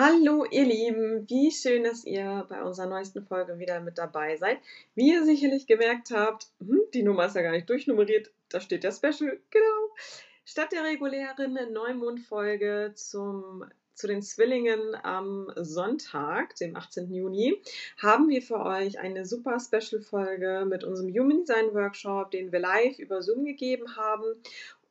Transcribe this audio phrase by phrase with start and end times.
[0.00, 4.58] Hallo ihr Lieben, wie schön, dass ihr bei unserer neuesten Folge wieder mit dabei seid.
[4.94, 8.84] Wie ihr sicherlich gemerkt habt, hm, die Nummer ist ja gar nicht durchnummeriert, da steht
[8.84, 9.96] der Special, genau.
[10.44, 13.64] Statt der regulären Neumondfolge zum,
[13.94, 17.12] zu den Zwillingen am Sonntag, dem 18.
[17.12, 17.60] Juni,
[18.00, 23.00] haben wir für euch eine super Special-Folge mit unserem Human Design Workshop, den wir live
[23.00, 24.36] über Zoom gegeben haben.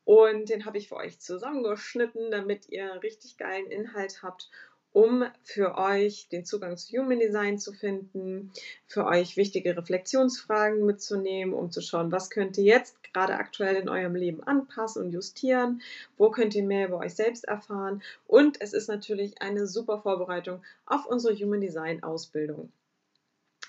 [0.03, 4.49] Und den habe ich für euch zusammengeschnitten, damit ihr richtig geilen Inhalt habt
[4.97, 8.51] um für euch den Zugang zu Human Design zu finden,
[8.87, 13.89] für euch wichtige Reflexionsfragen mitzunehmen, um zu schauen, was könnt ihr jetzt gerade aktuell in
[13.89, 15.83] eurem Leben anpassen und justieren,
[16.17, 20.63] wo könnt ihr mehr über euch selbst erfahren und es ist natürlich eine super Vorbereitung
[20.87, 22.71] auf unsere Human Design Ausbildung.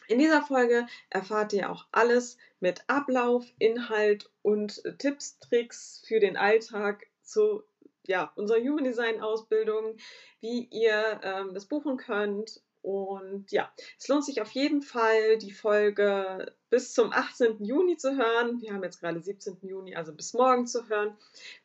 [0.07, 6.39] In dieser Folge erfahrt ihr auch alles mit Ablauf, Inhalt und Tipps, Tricks für den
[6.39, 7.65] Alltag zu
[8.09, 9.97] ja, unserer Human Design Ausbildung,
[10.41, 12.61] wie ihr ähm, das buchen könnt.
[12.81, 17.63] Und ja, es lohnt sich auf jeden Fall, die Folge bis zum 18.
[17.63, 18.61] Juni zu hören.
[18.61, 19.59] Wir haben jetzt gerade 17.
[19.63, 21.17] Juni, also bis morgen zu hören,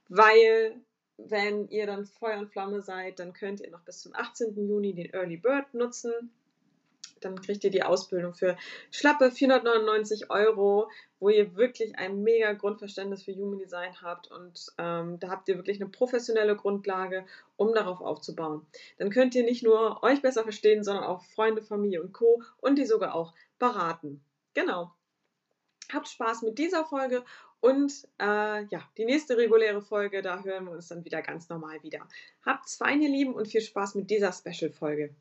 [0.10, 0.76] weil
[1.18, 4.68] wenn ihr dann Feuer und Flamme seid, dann könnt ihr noch bis zum 18.
[4.68, 6.32] Juni den Early Bird nutzen
[7.24, 8.58] dann kriegt ihr die Ausbildung für
[8.92, 10.90] schlappe 499 Euro,
[11.24, 15.56] wo ihr wirklich ein mega Grundverständnis für Human Design habt und ähm, da habt ihr
[15.56, 18.66] wirklich eine professionelle Grundlage, um darauf aufzubauen.
[18.98, 22.44] Dann könnt ihr nicht nur euch besser verstehen, sondern auch Freunde, Familie und Co.
[22.58, 24.22] und die sogar auch beraten.
[24.54, 24.92] Genau.
[25.94, 27.24] Habt Spaß mit dieser Folge
[27.62, 31.82] und äh, ja, die nächste reguläre Folge, da hören wir uns dann wieder ganz normal
[31.84, 32.06] wieder.
[32.46, 35.16] Habt's fein, ihr Lieben, und viel Spaß mit dieser Special-Folge.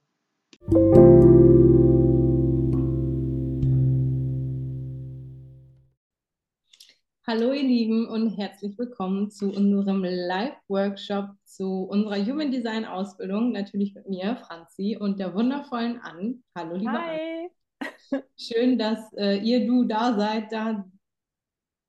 [7.34, 13.52] Hallo ihr Lieben und herzlich willkommen zu unserem Live-Workshop zu unserer Human Design Ausbildung.
[13.52, 16.44] Natürlich mit mir, Franzi, und der wundervollen Ann.
[16.54, 17.48] Hallo liebe Hi.
[17.78, 18.22] Ann.
[18.38, 20.84] Schön, dass äh, ihr, du da seid, da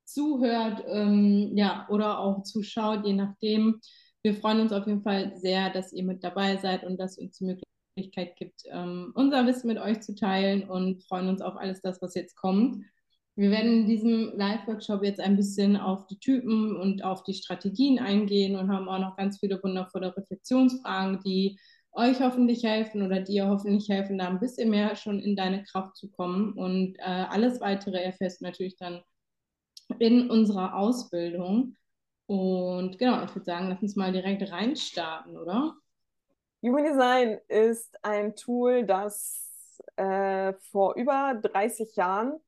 [0.06, 3.82] zuhört ähm, ja, oder auch zuschaut, je nachdem.
[4.22, 7.40] Wir freuen uns auf jeden Fall sehr, dass ihr mit dabei seid und dass uns
[7.40, 7.58] die
[7.98, 12.02] Möglichkeit gibt, ähm, unser Wissen mit euch zu teilen und freuen uns auf alles das,
[12.02, 12.78] was jetzt kommt.
[13.36, 17.98] Wir werden in diesem Live-Workshop jetzt ein bisschen auf die Typen und auf die Strategien
[17.98, 21.60] eingehen und haben auch noch ganz viele wundervolle Reflexionsfragen, die
[21.94, 25.96] euch hoffentlich helfen oder dir hoffentlich helfen, da ein bisschen mehr schon in deine Kraft
[25.96, 26.54] zu kommen.
[26.54, 29.02] Und äh, alles weitere erfährst du natürlich dann
[30.00, 31.76] in unserer Ausbildung.
[32.28, 35.76] Und genau, ich würde sagen, lass uns mal direkt reinstarten, oder?
[36.62, 42.40] Human Design ist ein Tool, das äh, vor über 30 Jahren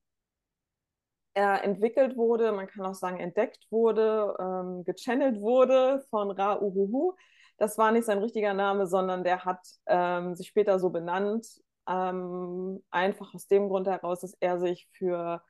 [1.36, 7.14] er entwickelt wurde, man kann auch sagen entdeckt wurde, ähm, gechannelt wurde von Ra Uruhu.
[7.58, 11.46] Das war nicht sein richtiger Name, sondern der hat ähm, sich später so benannt,
[11.88, 15.42] ähm, einfach aus dem Grund heraus, dass er sich für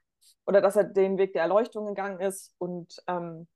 [0.47, 3.47] oder dass er den Weg der Erleuchtung gegangen ist und ähm,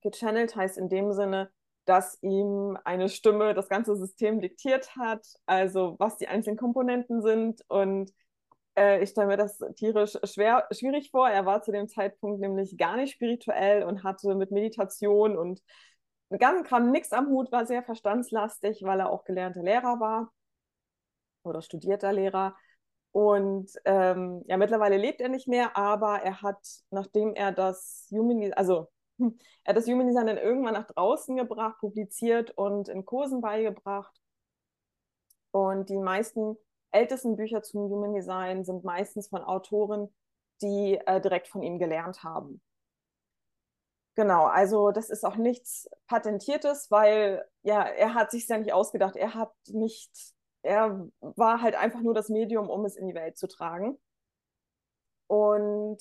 [0.00, 1.50] gechannelt heißt in dem Sinne,
[1.84, 7.62] dass ihm eine Stimme das ganze System diktiert hat, also was die einzelnen Komponenten sind
[7.68, 8.10] und
[8.76, 11.28] äh, ich stelle mir das tierisch schwer, schwierig vor.
[11.28, 15.62] Er war zu dem Zeitpunkt nämlich gar nicht spirituell und hatte mit Meditation und
[16.38, 20.32] ganz Kram nichts am Hut, war sehr verstandslastig, weil er auch gelernter Lehrer war
[21.44, 22.56] oder studierter Lehrer.
[23.12, 26.58] Und ähm, ja, mittlerweile lebt er nicht mehr, aber er hat,
[26.90, 31.36] nachdem er das Human, also hm, er hat das Human Design dann irgendwann nach draußen
[31.36, 34.20] gebracht, publiziert und in Kursen beigebracht.
[35.52, 36.56] Und die meisten
[36.94, 40.14] ältesten Bücher zum Human Design sind meistens von Autoren,
[40.62, 42.60] die äh, direkt von ihm gelernt haben.
[44.16, 49.16] Genau, also das ist auch nichts Patentiertes, weil ja, er hat sich ja nicht ausgedacht.
[49.16, 50.10] Er hat nicht,
[50.62, 53.98] er war halt einfach nur das Medium, um es in die Welt zu tragen.
[55.26, 55.98] Und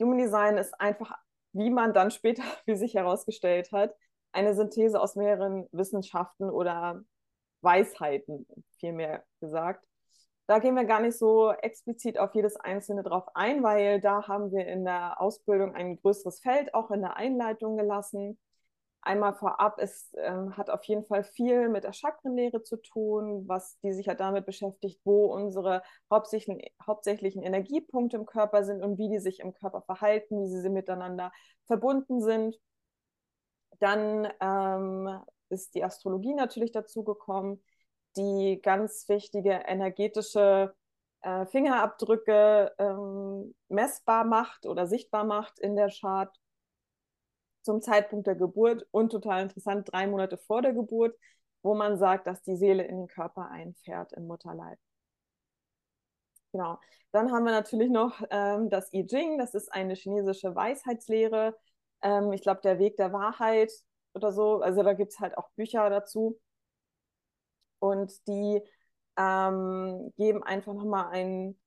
[0.00, 1.18] Human Design ist einfach,
[1.52, 3.94] wie man dann später für sich herausgestellt hat,
[4.32, 7.02] eine Synthese aus mehreren Wissenschaften oder
[7.60, 8.46] Weisheiten,
[8.78, 9.84] vielmehr gesagt.
[10.52, 14.52] Da gehen wir gar nicht so explizit auf jedes einzelne drauf ein, weil da haben
[14.52, 18.38] wir in der Ausbildung ein größeres Feld auch in der Einleitung gelassen.
[19.00, 23.78] Einmal vorab, es äh, hat auf jeden Fall viel mit der Chakrenlehre zu tun, was
[23.80, 29.08] die sich ja damit beschäftigt, wo unsere hauptsächlichen, hauptsächlichen Energiepunkte im Körper sind und wie
[29.08, 31.32] die sich im Körper verhalten, wie sie miteinander
[31.64, 32.60] verbunden sind.
[33.80, 37.62] Dann ähm, ist die Astrologie natürlich dazugekommen
[38.16, 40.74] die ganz wichtige energetische
[41.22, 46.34] äh, Fingerabdrücke ähm, messbar macht oder sichtbar macht in der Chart
[47.62, 51.16] zum Zeitpunkt der Geburt und total interessant, drei Monate vor der Geburt
[51.62, 54.78] wo man sagt, dass die Seele in den Körper einfährt im Mutterleib.
[56.52, 56.78] Genau.
[57.12, 61.56] Dann haben wir natürlich noch ähm, das I Ching, das ist eine chinesische Weisheitslehre.
[62.02, 63.72] Ähm, ich glaube, der Weg der Wahrheit
[64.14, 64.60] oder so.
[64.60, 66.38] Also da gibt es halt auch Bücher dazu.
[67.82, 68.62] Und die
[69.18, 71.58] ähm, geben einfach nochmal ein,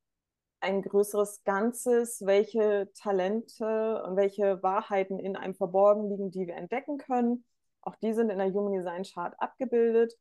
[0.61, 6.97] ein größeres Ganzes, welche Talente und welche Wahrheiten in einem verborgen liegen, die wir entdecken
[6.99, 7.43] können.
[7.81, 10.13] Auch die sind in der Human Design Chart abgebildet.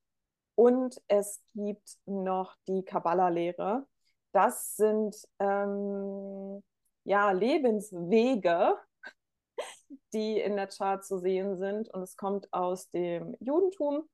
[0.56, 3.86] Und es gibt noch die Kabbalah-Lehre.
[4.32, 6.60] Das sind ähm,
[7.04, 8.76] ja Lebenswege,
[10.12, 11.88] die in der Chart zu sehen sind.
[11.94, 14.08] Und es kommt aus dem Judentum.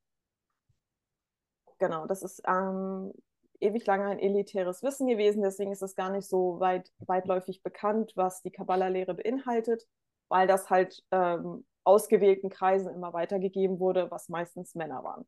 [1.81, 3.13] Genau, das ist ähm,
[3.61, 5.43] ewig lange ein elitäres Wissen gewesen.
[5.43, 9.89] Deswegen ist es gar nicht so weit, weitläufig bekannt, was die Kabbalah-Lehre beinhaltet,
[10.29, 15.27] weil das halt ähm, ausgewählten Kreisen immer weitergegeben wurde, was meistens Männer waren.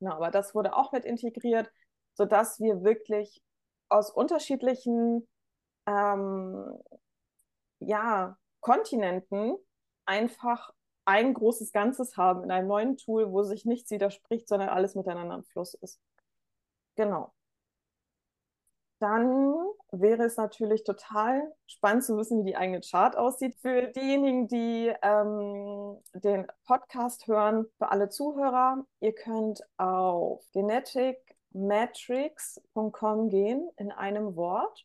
[0.00, 1.70] Genau, aber das wurde auch mit integriert,
[2.14, 3.42] sodass wir wirklich
[3.88, 5.28] aus unterschiedlichen
[5.86, 6.78] ähm,
[7.80, 9.56] ja, Kontinenten
[10.06, 10.72] einfach
[11.08, 15.36] ein großes Ganzes haben in einem neuen Tool, wo sich nichts widerspricht, sondern alles miteinander
[15.36, 15.98] im Fluss ist.
[16.96, 17.32] Genau.
[18.98, 19.54] Dann
[19.90, 23.56] wäre es natürlich total spannend zu wissen, wie die eigene Chart aussieht.
[23.62, 33.70] Für diejenigen, die ähm, den Podcast hören, für alle Zuhörer, ihr könnt auf geneticmatrix.com gehen
[33.76, 34.84] in einem Wort.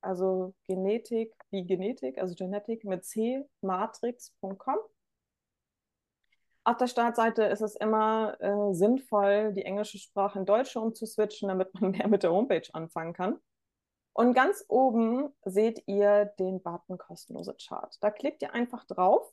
[0.00, 4.78] Also Genetik wie Genetik, also Genetik mit C, matrix.com.
[6.66, 11.74] Auf der Startseite ist es immer äh, sinnvoll, die englische Sprache in Deutsche umzuswitchen, damit
[11.74, 13.38] man mehr mit der Homepage anfangen kann.
[14.14, 17.94] Und ganz oben seht ihr den Button kostenlose Chart.
[18.00, 19.30] Da klickt ihr einfach drauf.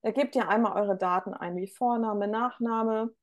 [0.00, 3.14] Da gebt ihr einmal eure Daten ein, wie Vorname, Nachname.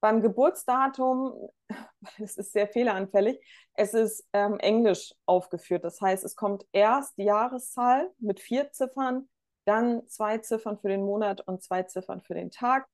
[0.00, 1.48] Beim Geburtsdatum,
[2.18, 3.40] es ist sehr fehleranfällig,
[3.72, 5.84] es ist ähm, Englisch aufgeführt.
[5.84, 9.28] Das heißt, es kommt erst die Jahreszahl mit vier Ziffern,
[9.66, 12.86] dann zwei Ziffern für den Monat und zwei Ziffern für den Tag.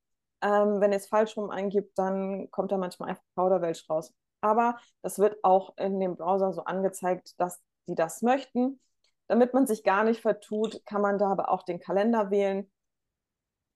[0.42, 4.12] Ähm, wenn ihr es falsch rum eingibt, dann kommt da manchmal einfach Kauderwelsch raus.
[4.40, 8.80] Aber das wird auch in dem Browser so angezeigt, dass die das möchten.
[9.28, 12.70] Damit man sich gar nicht vertut, kann man da aber auch den Kalender wählen,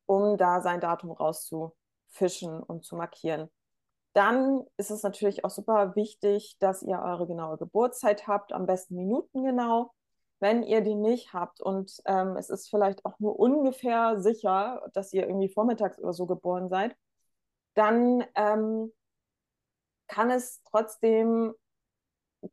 [0.07, 3.49] um da sein Datum rauszufischen und zu markieren.
[4.13, 8.97] Dann ist es natürlich auch super wichtig, dass ihr eure genaue Geburtszeit habt, am besten
[8.97, 9.93] minutengenau.
[10.39, 15.13] Wenn ihr die nicht habt und ähm, es ist vielleicht auch nur ungefähr sicher, dass
[15.13, 16.95] ihr irgendwie vormittags oder so geboren seid,
[17.75, 18.93] dann ähm,
[20.09, 21.55] kann es trotzdem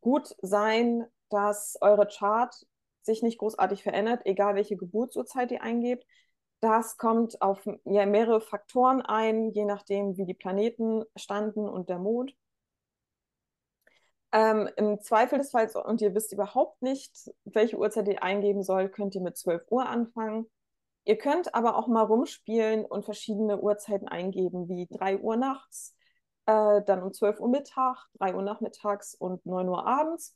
[0.01, 2.53] gut sein, dass eure Chart
[3.01, 6.05] sich nicht großartig verändert, egal welche Geburtsurzeit ihr eingebt.
[6.61, 11.99] Das kommt auf ja, mehrere Faktoren ein, je nachdem, wie die Planeten standen und der
[11.99, 12.33] Mond.
[14.33, 18.89] Ähm, Im Zweifel des Falls, und ihr wisst überhaupt nicht, welche Uhrzeit ihr eingeben soll,
[18.89, 20.49] könnt ihr mit 12 Uhr anfangen.
[21.05, 25.95] Ihr könnt aber auch mal rumspielen und verschiedene Uhrzeiten eingeben, wie 3 Uhr nachts,
[26.47, 30.35] äh, dann um 12 Uhr Mittag, 3 Uhr nachmittags und 9 Uhr abends.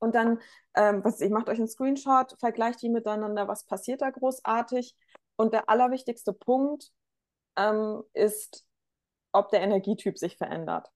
[0.00, 0.40] Und dann,
[0.74, 4.96] ähm, was ich macht euch einen Screenshot, vergleicht die miteinander, was passiert da großartig.
[5.36, 6.90] Und der allerwichtigste Punkt
[7.56, 8.66] ähm, ist,
[9.30, 10.90] ob der Energietyp sich verändert.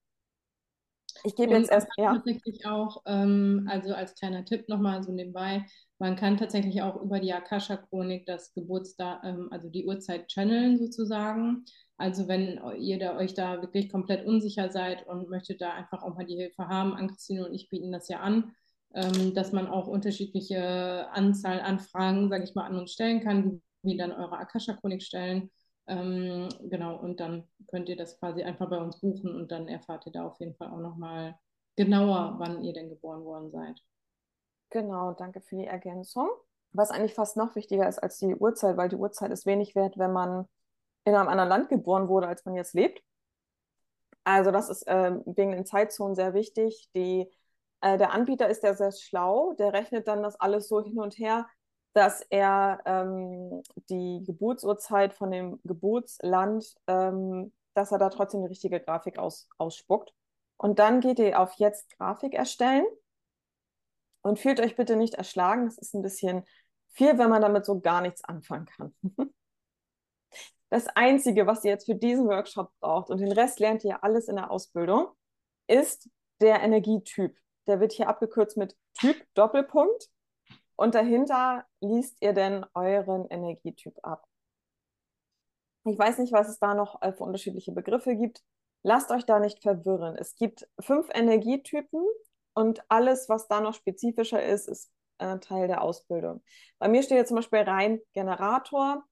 [1.23, 2.13] Ich gebe jetzt erst, ja.
[2.13, 5.65] Tatsächlich auch, ähm, also als kleiner Tipp nochmal so nebenbei,
[5.99, 11.65] man kann tatsächlich auch über die Akasha-Chronik das Geburtsdatum, ähm, also die Uhrzeit channeln sozusagen.
[11.97, 16.15] Also wenn ihr da, euch da wirklich komplett unsicher seid und möchtet da einfach auch
[16.15, 18.51] mal die Hilfe haben, Ann-Christine und ich bieten das ja an,
[18.93, 23.97] ähm, dass man auch unterschiedliche Anzahl Anfragen, sage ich mal, an uns stellen kann, wie
[23.97, 25.49] dann eure Akasha-Chronik stellen.
[25.87, 30.05] Ähm, genau, und dann könnt ihr das quasi einfach bei uns buchen und dann erfahrt
[30.05, 31.39] ihr da auf jeden Fall auch nochmal
[31.75, 33.81] genauer, wann ihr denn geboren worden seid.
[34.69, 36.29] Genau, danke für die Ergänzung.
[36.73, 39.97] Was eigentlich fast noch wichtiger ist als die Uhrzeit, weil die Uhrzeit ist wenig wert,
[39.97, 40.45] wenn man
[41.05, 43.01] in einem anderen Land geboren wurde, als man jetzt lebt.
[44.25, 46.89] Also das ist äh, wegen den Zeitzonen sehr wichtig.
[46.93, 47.31] Die,
[47.79, 51.17] äh, der Anbieter ist ja sehr schlau, der rechnet dann das alles so hin und
[51.17, 51.47] her,
[51.97, 58.79] dass er ähm, die Geburtsurzeit von dem Geburtsland, ähm, dass er da trotzdem die richtige
[58.79, 60.13] Grafik aus, ausspuckt.
[60.57, 62.85] Und dann geht ihr auf Jetzt Grafik erstellen
[64.21, 65.65] und fühlt euch bitte nicht erschlagen.
[65.65, 66.45] Das ist ein bisschen
[66.89, 68.95] viel, wenn man damit so gar nichts anfangen kann.
[70.69, 74.27] Das Einzige, was ihr jetzt für diesen Workshop braucht, und den Rest lernt ihr alles
[74.27, 75.07] in der Ausbildung,
[75.65, 76.09] ist
[76.41, 77.37] der Energietyp.
[77.67, 80.09] Der wird hier abgekürzt mit Typ Doppelpunkt.
[80.77, 84.25] Und dahinter liest ihr denn euren Energietyp ab.
[85.85, 88.43] Ich weiß nicht, was es da noch äh, für unterschiedliche Begriffe gibt.
[88.83, 90.15] Lasst euch da nicht verwirren.
[90.15, 92.05] Es gibt fünf Energietypen
[92.53, 96.43] und alles, was da noch spezifischer ist, ist äh, Teil der Ausbildung.
[96.77, 99.03] Bei mir steht jetzt zum Beispiel rein Generator.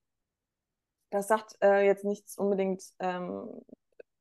[1.10, 3.60] Das sagt äh, jetzt nichts unbedingt ähm,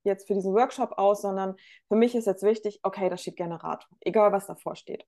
[0.04, 1.56] jetzt für diesen Workshop aus, sondern
[1.90, 5.06] für mich ist jetzt wichtig, okay, da steht Generator, egal was davor steht.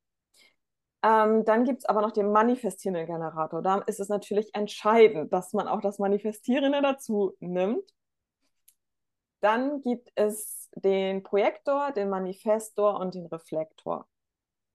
[1.04, 3.62] Ähm, dann gibt es aber noch den manifestierenden Generator.
[3.62, 7.84] Da ist es natürlich entscheidend, dass man auch das Manifestierende dazu nimmt.
[9.39, 14.08] Dann gibt es den Projektor, den Manifestor und den Reflektor.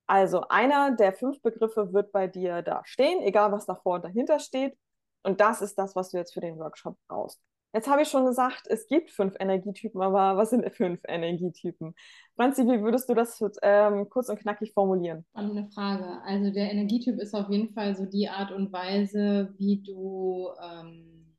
[0.06, 4.38] Also einer der fünf Begriffe wird bei dir da stehen, egal was davor und dahinter
[4.38, 4.76] steht.
[5.22, 7.40] Und das ist das, was du jetzt für den Workshop brauchst.
[7.74, 11.94] Jetzt habe ich schon gesagt, es gibt fünf Energietypen, aber was sind fünf Energietypen?
[12.36, 15.24] Franzi, wie würdest du das ähm, kurz und knackig formulieren?
[15.30, 16.20] Spannende Frage.
[16.24, 21.36] Also der Energietyp ist auf jeden Fall so die Art und Weise, wie du ähm,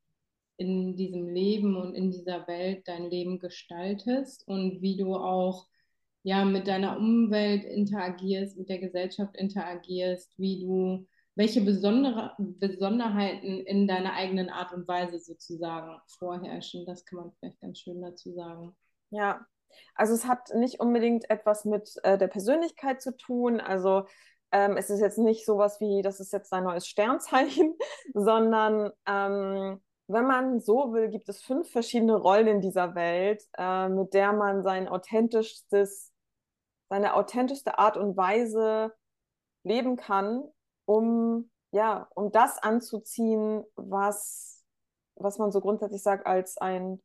[0.57, 5.67] in diesem Leben und in dieser Welt dein Leben gestaltest und wie du auch
[6.23, 13.87] ja, mit deiner Umwelt interagierst, mit der Gesellschaft interagierst, wie du welche besondere, Besonderheiten in
[13.87, 16.85] deiner eigenen Art und Weise sozusagen vorherrschen.
[16.85, 18.75] Das kann man vielleicht ganz schön dazu sagen.
[19.09, 19.45] Ja,
[19.95, 23.59] also es hat nicht unbedingt etwas mit äh, der Persönlichkeit zu tun.
[23.59, 24.05] Also
[24.51, 27.75] ähm, es ist jetzt nicht sowas wie, das ist jetzt ein neues Sternzeichen,
[28.13, 33.89] sondern ähm, wenn man so will, gibt es fünf verschiedene Rollen in dieser Welt, äh,
[33.89, 36.13] mit der man sein authentischstes,
[36.89, 38.93] seine authentischste Art und Weise
[39.63, 40.43] leben kann
[40.85, 44.63] um, ja, um das anzuziehen, was,
[45.15, 47.01] was man so grundsätzlich sagt, als ein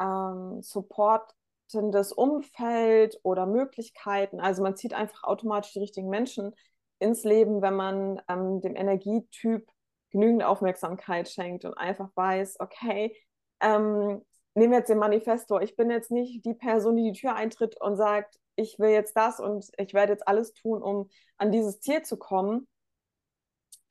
[0.00, 4.40] ähm, supportendes Umfeld oder Möglichkeiten.
[4.40, 6.54] Also man zieht einfach automatisch die richtigen Menschen
[6.98, 9.68] ins Leben, wenn man ähm, dem Energietyp
[10.10, 13.16] genügend Aufmerksamkeit schenkt und einfach weiß, okay,
[13.60, 14.22] ähm,
[14.54, 15.62] nehmen wir jetzt den Manifestor.
[15.62, 19.16] Ich bin jetzt nicht die Person, die die Tür eintritt und sagt, ich will jetzt
[19.16, 22.68] das und ich werde jetzt alles tun, um an dieses Ziel zu kommen,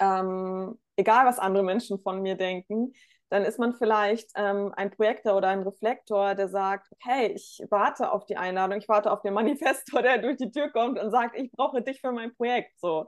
[0.01, 2.93] ähm, egal was andere Menschen von mir denken,
[3.29, 8.11] dann ist man vielleicht ähm, ein Projektor oder ein Reflektor, der sagt, okay, ich warte
[8.11, 11.37] auf die Einladung, ich warte auf den Manifestor, der durch die Tür kommt und sagt,
[11.39, 12.77] ich brauche dich für mein Projekt.
[12.79, 13.07] So,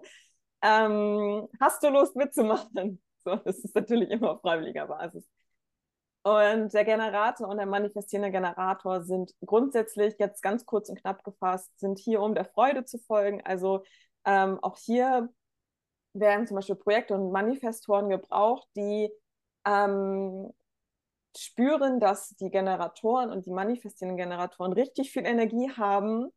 [0.62, 3.01] ähm, hast du Lust mitzumachen?
[3.25, 5.25] So, das ist natürlich immer auf freiwilliger Basis.
[6.23, 11.77] Und der Generator und der manifestierende Generator sind grundsätzlich, jetzt ganz kurz und knapp gefasst,
[11.79, 13.41] sind hier, um der Freude zu folgen.
[13.45, 13.83] Also
[14.25, 15.29] ähm, auch hier
[16.13, 19.12] werden zum Beispiel Projekte und Manifestoren gebraucht, die
[19.65, 20.51] ähm,
[21.36, 26.29] spüren, dass die Generatoren und die manifestierenden Generatoren richtig viel Energie haben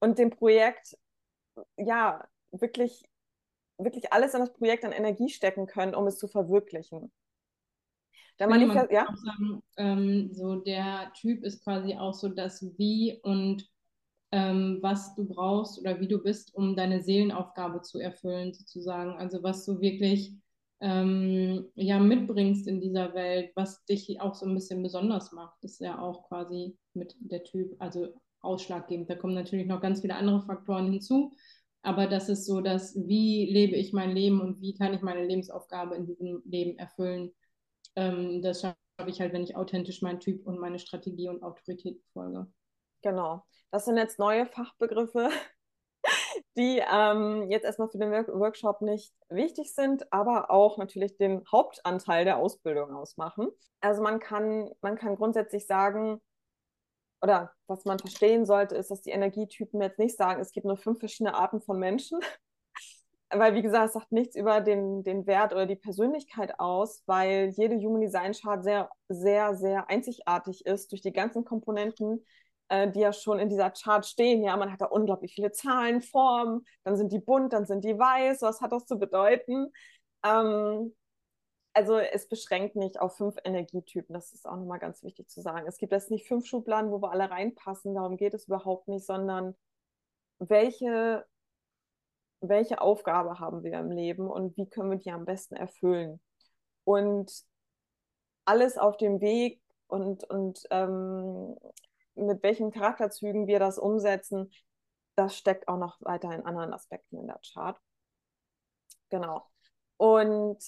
[0.00, 0.96] und dem Projekt
[1.76, 3.04] ja wirklich,
[3.76, 7.12] wirklich alles in das Projekt an Energie stecken können, um es zu verwirklichen.
[8.38, 9.06] Der Manifest, ja?
[9.16, 13.68] Sagen, ähm, so der Typ ist quasi auch so das Wie und
[14.32, 19.12] ähm, was du brauchst oder wie du bist, um deine Seelenaufgabe zu erfüllen, sozusagen.
[19.18, 20.34] Also was du wirklich
[20.80, 25.80] ähm, ja, mitbringst in dieser Welt, was dich auch so ein bisschen besonders macht, ist
[25.80, 28.08] ja auch quasi mit der Typ, also
[28.40, 29.10] ausschlaggebend.
[29.10, 31.32] Da kommen natürlich noch ganz viele andere Faktoren hinzu.
[31.82, 35.24] Aber das ist so, dass wie lebe ich mein Leben und wie kann ich meine
[35.26, 37.32] Lebensaufgabe in diesem Leben erfüllen.
[37.96, 42.00] Ähm, das schaffe ich halt, wenn ich authentisch meinen Typ und meine Strategie und Autorität
[42.12, 42.46] folge.
[43.02, 43.44] Genau.
[43.70, 45.30] Das sind jetzt neue Fachbegriffe,
[46.56, 52.24] die ähm, jetzt erstmal für den Workshop nicht wichtig sind, aber auch natürlich den Hauptanteil
[52.24, 53.48] der Ausbildung ausmachen.
[53.80, 56.20] Also man kann, man kann grundsätzlich sagen,
[57.20, 60.76] oder was man verstehen sollte, ist, dass die Energietypen jetzt nicht sagen, es gibt nur
[60.76, 62.20] fünf verschiedene Arten von Menschen.
[63.30, 67.52] weil, wie gesagt, es sagt nichts über den, den Wert oder die Persönlichkeit aus, weil
[67.56, 72.24] jede Human Design Chart sehr, sehr, sehr einzigartig ist durch die ganzen Komponenten,
[72.68, 74.42] äh, die ja schon in dieser Chart stehen.
[74.42, 77.98] Ja, man hat da unglaublich viele Zahlen, Formen, dann sind die bunt, dann sind die
[77.98, 78.42] weiß.
[78.42, 79.72] Was hat das zu bedeuten?
[80.24, 80.94] Ähm,
[81.74, 84.12] also es beschränkt nicht auf fünf Energietypen.
[84.12, 85.66] Das ist auch nochmal ganz wichtig zu sagen.
[85.68, 87.94] Es gibt jetzt nicht fünf Schubladen, wo wir alle reinpassen.
[87.94, 89.54] Darum geht es überhaupt nicht, sondern
[90.40, 91.24] welche,
[92.40, 96.20] welche Aufgabe haben wir im Leben und wie können wir die am besten erfüllen?
[96.84, 97.44] Und
[98.44, 101.56] alles auf dem Weg und, und ähm,
[102.18, 104.50] mit welchen Charakterzügen wir das umsetzen,
[105.16, 107.78] das steckt auch noch weiter in anderen Aspekten in der Chart.
[109.10, 109.46] Genau.
[109.96, 110.58] Und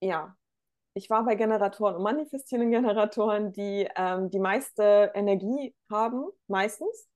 [0.00, 0.36] ja,
[0.94, 7.08] ich war bei Generatoren und manifestierenden Generatoren, die ähm, die meiste Energie haben, meistens.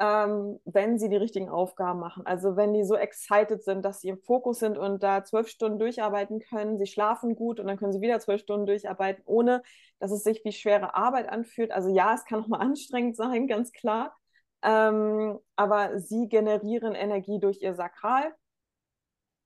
[0.00, 2.26] Ähm, wenn sie die richtigen Aufgaben machen.
[2.26, 5.78] Also wenn die so excited sind, dass sie im Fokus sind und da zwölf Stunden
[5.78, 9.62] durcharbeiten können, sie schlafen gut und dann können sie wieder zwölf Stunden durcharbeiten, ohne
[10.00, 11.70] dass es sich wie schwere Arbeit anfühlt.
[11.70, 14.16] Also ja, es kann auch mal anstrengend sein, ganz klar.
[14.62, 18.34] Ähm, aber sie generieren Energie durch ihr Sakral.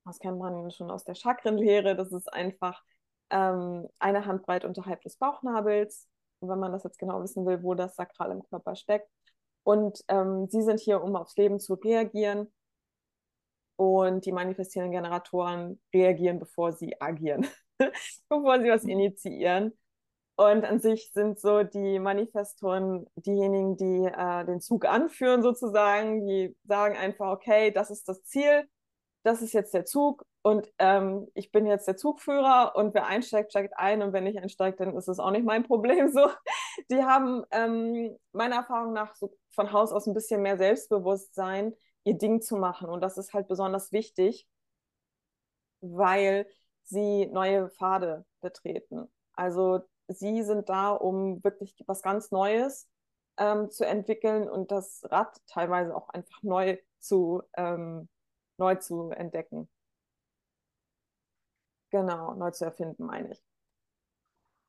[0.07, 1.95] Das kennt man schon aus der Chakrenlehre.
[1.95, 2.83] Das ist einfach
[3.31, 6.09] ähm, eine Handbreit unterhalb des Bauchnabels.
[6.41, 9.11] Wenn man das jetzt genau wissen will, wo das Sakral im Körper steckt.
[9.69, 12.51] Und ähm, sie sind hier, um aufs Leben zu reagieren.
[13.77, 17.47] Und die manifestierenden Generatoren reagieren, bevor sie agieren,
[18.31, 19.77] bevor sie was initiieren.
[20.37, 26.27] Und an sich sind so die Manifestoren diejenigen, die äh, den Zug anführen, sozusagen.
[26.27, 28.67] Die sagen einfach, okay, das ist das Ziel,
[29.23, 33.51] das ist jetzt der Zug und ähm, ich bin jetzt der Zugführer und wer einsteigt,
[33.51, 36.27] steigt ein und wenn nicht einsteigt, dann ist es auch nicht mein Problem so.
[36.91, 42.17] Die haben ähm, meiner Erfahrung nach so von Haus aus ein bisschen mehr Selbstbewusstsein, ihr
[42.19, 44.47] Ding zu machen und das ist halt besonders wichtig,
[45.81, 46.47] weil
[46.85, 49.09] sie neue Pfade betreten.
[49.35, 52.89] Also sie sind da, um wirklich was ganz Neues
[53.37, 58.09] ähm, zu entwickeln und das Rad teilweise auch einfach neu zu, ähm,
[58.59, 59.69] neu zu entdecken.
[61.91, 63.43] Genau, neu zu erfinden, meine ich.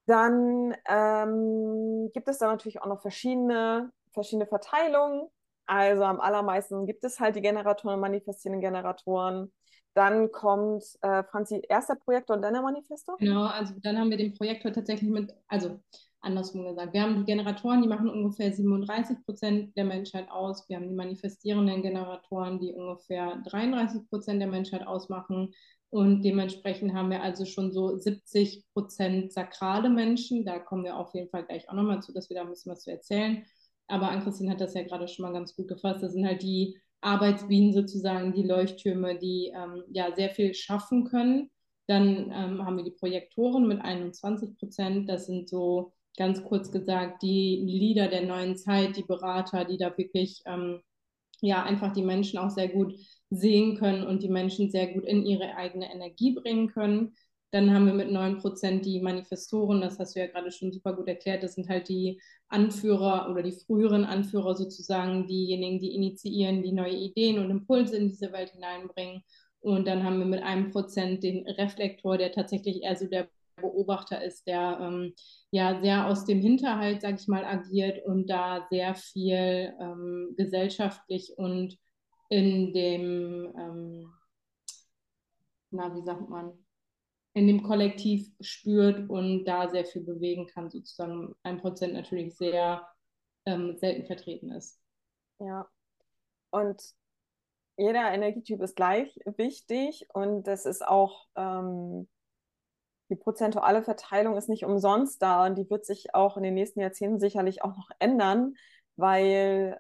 [0.10, 5.28] Dann ähm, gibt es da natürlich auch noch verschiedene, verschiedene Verteilungen.
[5.68, 9.52] Also am allermeisten gibt es halt die Generatoren, manifestierenden Generatoren.
[9.94, 13.18] Dann kommt äh, Franzi, erster Projektor und dann der Manifesto?
[13.20, 15.80] Genau, also dann haben wir den Projektor tatsächlich mit, also
[16.22, 20.68] andersrum gesagt, wir haben die Generatoren, die machen ungefähr 37 Prozent der Menschheit aus.
[20.68, 25.54] Wir haben die manifestierenden Generatoren, die ungefähr 33 Prozent der Menschheit ausmachen.
[25.92, 30.46] Und dementsprechend haben wir also schon so 70 Prozent sakrale Menschen.
[30.46, 32.72] Da kommen wir auf jeden Fall gleich auch nochmal zu, dass wir da ein bisschen
[32.72, 33.44] was zu erzählen.
[33.88, 36.04] Aber Ann-Christine hat das ja gerade schon mal ganz gut gefasst.
[36.04, 41.50] Das sind halt die Arbeitsbienen sozusagen, die Leuchttürme, die ähm, ja sehr viel schaffen können.
[41.88, 45.10] Dann ähm, haben wir die Projektoren mit 21 Prozent.
[45.10, 49.98] Das sind so ganz kurz gesagt die Leader der neuen Zeit, die Berater, die da
[49.98, 50.82] wirklich ähm,
[51.42, 52.94] ja einfach die Menschen auch sehr gut
[53.30, 57.14] sehen können und die Menschen sehr gut in ihre eigene Energie bringen können.
[57.52, 61.08] Dann haben wir mit 9% die Manifestoren, das hast du ja gerade schon super gut
[61.08, 61.42] erklärt.
[61.42, 66.96] Das sind halt die Anführer oder die früheren Anführer sozusagen, diejenigen, die initiieren, die neue
[66.96, 69.24] Ideen und Impulse in diese Welt hineinbringen.
[69.62, 73.28] Und dann haben wir mit einem Prozent den Reflektor, der tatsächlich eher so der
[73.60, 75.14] Beobachter ist, der ähm,
[75.52, 81.34] ja sehr aus dem Hinterhalt, sag ich mal, agiert und da sehr viel ähm, gesellschaftlich
[81.36, 81.78] und
[82.30, 84.14] in dem, ähm,
[85.72, 86.54] na, wie sagt man,
[87.34, 92.88] in dem Kollektiv spürt und da sehr viel bewegen kann, sozusagen ein Prozent natürlich sehr
[93.46, 94.80] ähm, selten vertreten ist.
[95.40, 95.68] Ja.
[96.52, 96.82] Und
[97.78, 102.08] jeder Energietyp ist gleich wichtig und das ist auch ähm,
[103.10, 106.80] die prozentuale Verteilung ist nicht umsonst da und die wird sich auch in den nächsten
[106.80, 108.56] Jahrzehnten sicherlich auch noch ändern,
[108.98, 109.80] weil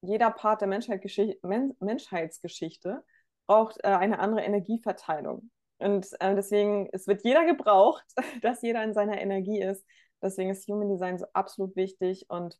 [0.00, 3.04] jeder Part der Menschheitsgeschichte, Men Menschheitsgeschichte
[3.46, 5.50] braucht äh, eine andere Energieverteilung.
[5.78, 8.04] Und äh, deswegen, es wird jeder gebraucht,
[8.42, 9.84] dass jeder in seiner Energie ist.
[10.22, 12.26] Deswegen ist Human Design so absolut wichtig.
[12.28, 12.58] Und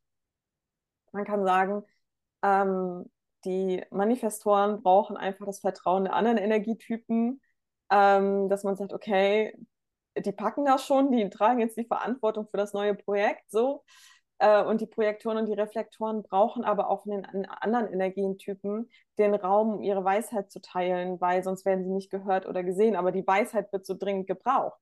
[1.12, 1.82] man kann sagen,
[2.42, 3.10] ähm,
[3.44, 7.40] die Manifestoren brauchen einfach das Vertrauen der anderen Energietypen,
[7.90, 9.56] ähm, dass man sagt, okay,
[10.16, 13.84] die packen das schon, die tragen jetzt die Verantwortung für das neue Projekt so.
[14.38, 19.34] Äh, und die Projektoren und die Reflektoren brauchen aber auch von den anderen Energientypen den
[19.34, 22.96] Raum, um ihre Weisheit zu teilen, weil sonst werden sie nicht gehört oder gesehen.
[22.96, 24.78] Aber die Weisheit wird so dringend gebraucht.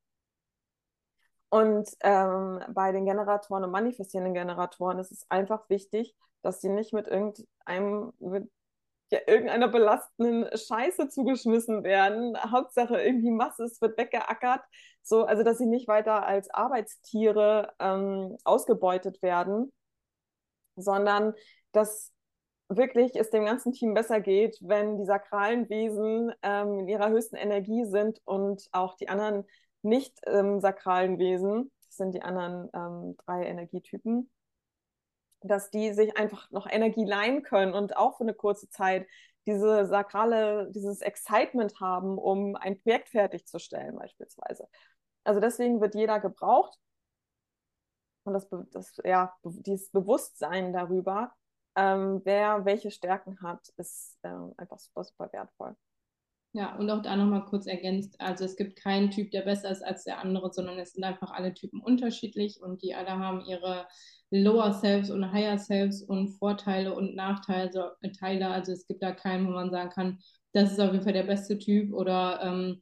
[1.49, 6.93] Und ähm, bei den Generatoren und manifestierenden Generatoren ist es einfach wichtig, dass sie nicht
[6.93, 8.51] mit irgendeinem, mit
[9.11, 12.37] ja, irgendeiner belastenden Scheiße zugeschmissen werden.
[12.51, 14.63] Hauptsache irgendwie Masse, es wird weggeackert.
[15.03, 19.73] So, also dass sie nicht weiter als Arbeitstiere ähm, ausgebeutet werden,
[20.77, 21.35] sondern
[21.73, 22.13] dass
[22.69, 27.37] wirklich es dem ganzen Team besser geht, wenn die sakralen Wesen ähm, in ihrer höchsten
[27.37, 29.45] Energie sind und auch die anderen
[29.83, 34.29] nicht ähm, sakralen Wesen, das sind die anderen ähm, drei Energietypen,
[35.49, 39.07] dass die sich einfach noch Energie leihen können und auch für eine kurze Zeit
[39.47, 44.69] diese sakrale, dieses Excitement haben, um ein Projekt fertigzustellen beispielsweise.
[45.25, 46.79] Also deswegen wird jeder gebraucht
[48.25, 51.33] und das, das ja, dieses Bewusstsein darüber,
[51.77, 55.77] ähm, wer welche Stärken hat, ist ähm, einfach super, super wertvoll.
[56.53, 59.83] Ja, und auch da nochmal kurz ergänzt, also es gibt keinen Typ, der besser ist
[59.85, 63.87] als der andere, sondern es sind einfach alle Typen unterschiedlich und die alle haben ihre
[64.31, 68.49] Lower Selves und Higher Selves und Vorteile und Nachteile.
[68.49, 70.19] Also es gibt da keinen, wo man sagen kann,
[70.53, 72.81] das ist auf jeden Fall der beste Typ oder ähm,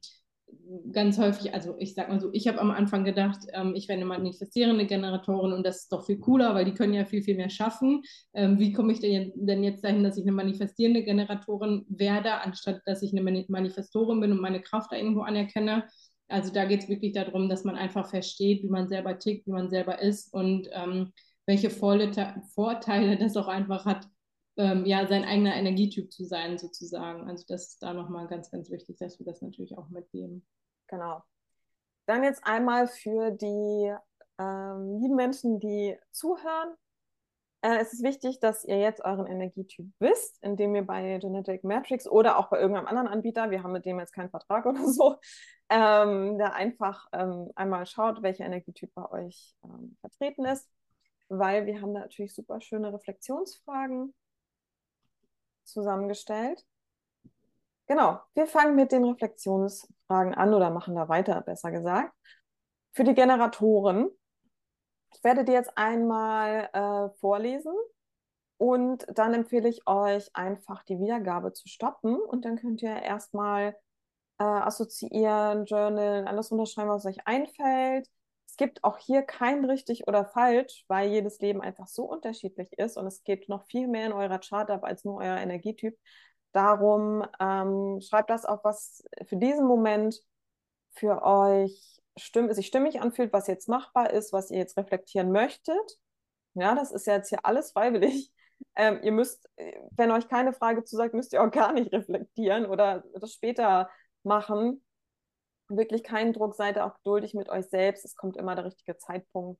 [0.91, 4.01] ganz häufig, also ich sag mal so, ich habe am Anfang gedacht, ähm, ich werde
[4.01, 7.35] eine manifestierende Generatorin und das ist doch viel cooler, weil die können ja viel, viel
[7.35, 8.01] mehr schaffen.
[8.33, 12.81] Ähm, wie komme ich denn, denn jetzt dahin, dass ich eine manifestierende Generatorin werde, anstatt
[12.85, 15.87] dass ich eine Manifestorin bin und meine Kraft da irgendwo anerkenne?
[16.27, 19.51] Also da geht es wirklich darum, dass man einfach versteht, wie man selber tickt, wie
[19.51, 21.11] man selber ist und ähm,
[21.45, 24.07] welche Vorteile das auch einfach hat,
[24.57, 27.27] ähm, ja, sein eigener Energietyp zu sein, sozusagen.
[27.29, 30.45] Also das ist da nochmal ganz, ganz wichtig, dass wir das natürlich auch mitgeben.
[30.87, 31.23] Genau.
[32.05, 33.93] Dann jetzt einmal für die
[34.39, 36.75] ähm, lieben Menschen, die zuhören.
[37.61, 42.07] Äh, es ist wichtig, dass ihr jetzt euren Energietyp wisst, indem ihr bei Genetic Matrix
[42.07, 45.15] oder auch bei irgendeinem anderen Anbieter, wir haben mit dem jetzt keinen Vertrag oder so,
[45.69, 50.69] ähm, da einfach ähm, einmal schaut, welcher Energietyp bei euch ähm, vertreten ist,
[51.27, 54.13] weil wir haben da natürlich super schöne Reflexionsfragen
[55.65, 56.65] zusammengestellt.
[57.87, 62.13] Genau, wir fangen mit den Reflexionsfragen an oder machen da weiter, besser gesagt.
[62.93, 64.09] Für die Generatoren,
[65.13, 67.73] ich werde die jetzt einmal äh, vorlesen
[68.57, 73.75] und dann empfehle ich euch einfach die Wiedergabe zu stoppen und dann könnt ihr erstmal
[74.39, 78.09] äh, assoziieren, journalen, alles unterschreiben, was euch einfällt
[78.55, 82.95] es gibt auch hier kein richtig oder falsch, weil jedes Leben einfach so unterschiedlich ist
[82.95, 85.93] und es geht noch viel mehr in eurer Chart ab als nur euer Energietyp.
[86.53, 90.21] Darum ähm, schreibt das auf, was für diesen Moment
[90.93, 95.99] für euch stimm sich stimmig anfühlt, was jetzt machbar ist, was ihr jetzt reflektieren möchtet.
[96.53, 98.31] Ja, das ist ja jetzt hier alles freiwillig.
[98.77, 99.49] Ähm, ihr müsst,
[99.91, 103.89] wenn euch keine Frage zusagt, müsst ihr auch gar nicht reflektieren oder das später
[104.23, 104.84] machen
[105.67, 108.05] wirklich keinen Druck, seid auch geduldig mit euch selbst.
[108.05, 109.59] Es kommt immer der richtige Zeitpunkt,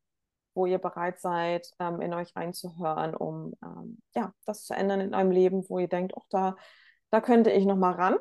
[0.54, 5.14] wo ihr bereit seid, ähm, in euch reinzuhören, um ähm, ja, das zu ändern in
[5.16, 6.56] eurem Leben, wo ihr denkt, auch da,
[7.12, 8.18] da könnte ich noch mal ran.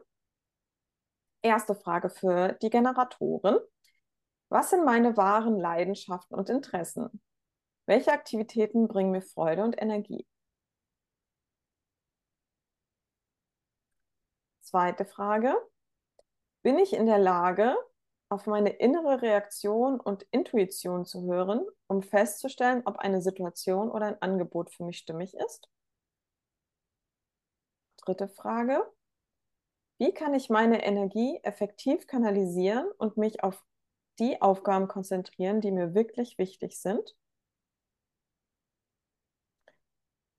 [1.42, 3.59] Erste Frage für die Generatoren.
[4.49, 7.20] Was sind meine wahren Leidenschaften und Interessen?
[7.87, 10.27] Welche Aktivitäten bringen mir Freude und Energie?
[14.62, 15.55] Zweite Frage.
[16.64, 17.77] Bin ich in der Lage,
[18.31, 24.22] auf meine innere Reaktion und Intuition zu hören, um festzustellen, ob eine Situation oder ein
[24.22, 25.68] Angebot für mich stimmig ist?
[27.98, 28.83] Dritte Frage.
[29.98, 33.62] Wie kann ich meine Energie effektiv kanalisieren und mich auf
[34.18, 37.14] die Aufgaben konzentrieren, die mir wirklich wichtig sind?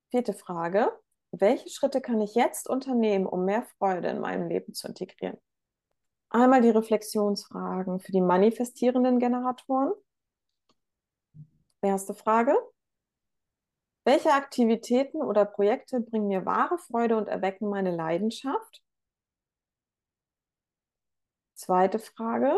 [0.09, 0.91] Vierte Frage.
[1.31, 5.37] Welche Schritte kann ich jetzt unternehmen, um mehr Freude in meinem Leben zu integrieren?
[6.29, 9.93] Einmal die Reflexionsfragen für die manifestierenden Generatoren.
[11.81, 12.55] Erste Frage.
[14.03, 18.83] Welche Aktivitäten oder Projekte bringen mir wahre Freude und erwecken meine Leidenschaft?
[21.55, 22.53] Zweite Frage.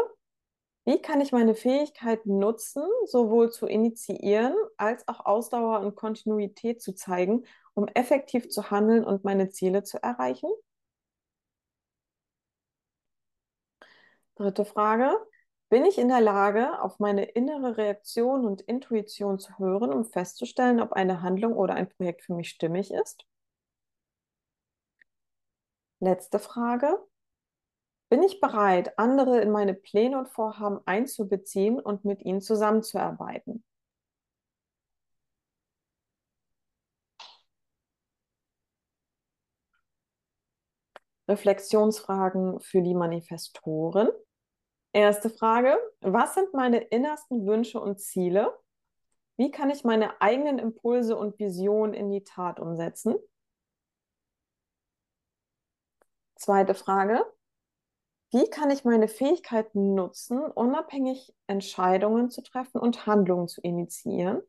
[0.86, 6.94] Wie kann ich meine Fähigkeiten nutzen, sowohl zu initiieren als auch Ausdauer und Kontinuität zu
[6.96, 10.50] zeigen, um effektiv zu handeln und meine Ziele zu erreichen?
[14.38, 15.12] Dritte Frage.
[15.70, 20.80] Bin ich in der Lage, auf meine innere Reaktion und Intuition zu hören, um festzustellen,
[20.80, 23.26] ob eine Handlung oder ein Projekt für mich stimmig ist?
[26.00, 26.98] Letzte Frage.
[28.10, 33.64] Bin ich bereit, andere in meine Pläne und Vorhaben einzubeziehen und mit ihnen zusammenzuarbeiten?
[41.30, 44.10] Reflexionsfragen für die Manifestoren.
[44.98, 48.58] Erste Frage, was sind meine innersten Wünsche und Ziele?
[49.38, 53.14] Wie kann ich meine eigenen Impulse und Visionen in die Tat umsetzen?
[56.34, 57.24] Zweite Frage,
[58.32, 64.42] wie kann ich meine Fähigkeiten nutzen, unabhängig Entscheidungen zu treffen und Handlungen zu initiieren?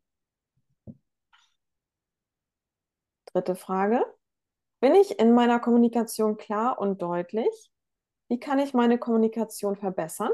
[3.27, 4.03] Dritte Frage,
[4.81, 7.71] bin ich in meiner Kommunikation klar und deutlich?
[8.29, 10.31] Wie kann ich meine Kommunikation verbessern?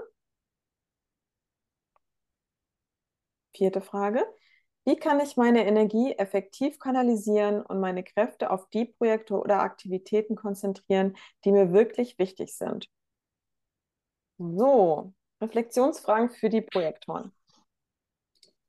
[3.55, 4.25] Vierte Frage.
[4.85, 10.35] Wie kann ich meine Energie effektiv kanalisieren und meine Kräfte auf die Projekte oder Aktivitäten
[10.35, 12.91] konzentrieren, die mir wirklich wichtig sind?
[14.39, 17.33] So, Reflexionsfragen für die Projektoren.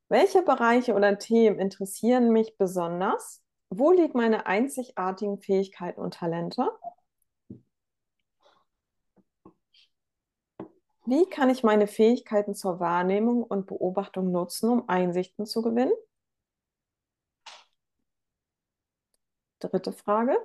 [0.07, 3.43] Welche Bereiche oder Themen interessieren mich besonders?
[3.69, 6.69] Wo liegen meine einzigartigen Fähigkeiten und Talente?
[11.07, 15.93] Wie kann ich meine Fähigkeiten zur Wahrnehmung und Beobachtung nutzen, um Einsichten zu gewinnen?
[19.59, 20.35] Dritte Frage.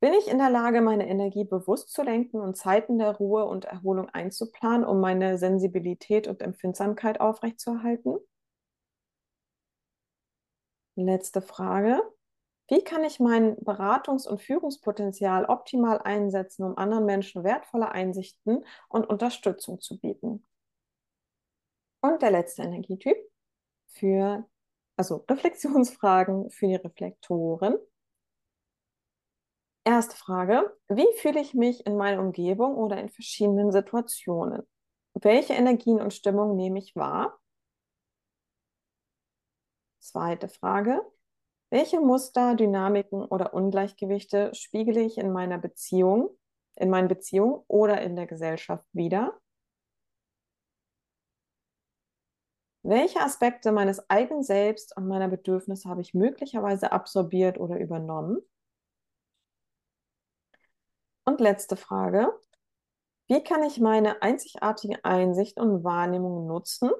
[0.00, 3.64] Bin ich in der Lage, meine Energie bewusst zu lenken und Zeiten der Ruhe und
[3.66, 8.18] Erholung einzuplanen, um meine Sensibilität und Empfindsamkeit aufrechtzuerhalten?
[10.94, 12.00] Letzte Frage.
[12.70, 19.08] Wie kann ich mein Beratungs- und Führungspotenzial optimal einsetzen, um anderen Menschen wertvolle Einsichten und
[19.08, 20.46] Unterstützung zu bieten?
[22.00, 23.16] Und der letzte Energietyp
[23.88, 24.48] für,
[24.96, 27.76] also Reflexionsfragen für die Reflektoren.
[29.84, 30.76] Erste Frage.
[30.88, 34.62] Wie fühle ich mich in meiner Umgebung oder in verschiedenen Situationen?
[35.14, 37.40] Welche Energien und Stimmung nehme ich wahr?
[39.98, 41.00] Zweite Frage.
[41.70, 46.30] Welche Muster, Dynamiken oder Ungleichgewichte spiegele ich in meiner Beziehung,
[46.74, 49.40] in meinen Beziehungen oder in der Gesellschaft wider?
[52.82, 58.40] Welche Aspekte meines eigenen Selbst und meiner Bedürfnisse habe ich möglicherweise absorbiert oder übernommen?
[61.24, 62.32] Und letzte Frage.
[63.28, 66.90] Wie kann ich meine einzigartige Einsicht und Wahrnehmung nutzen,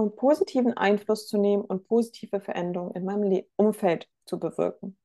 [0.00, 4.96] um positiven Einfluss zu nehmen und positive Veränderungen in meinem Le Umfeld zu bewirken?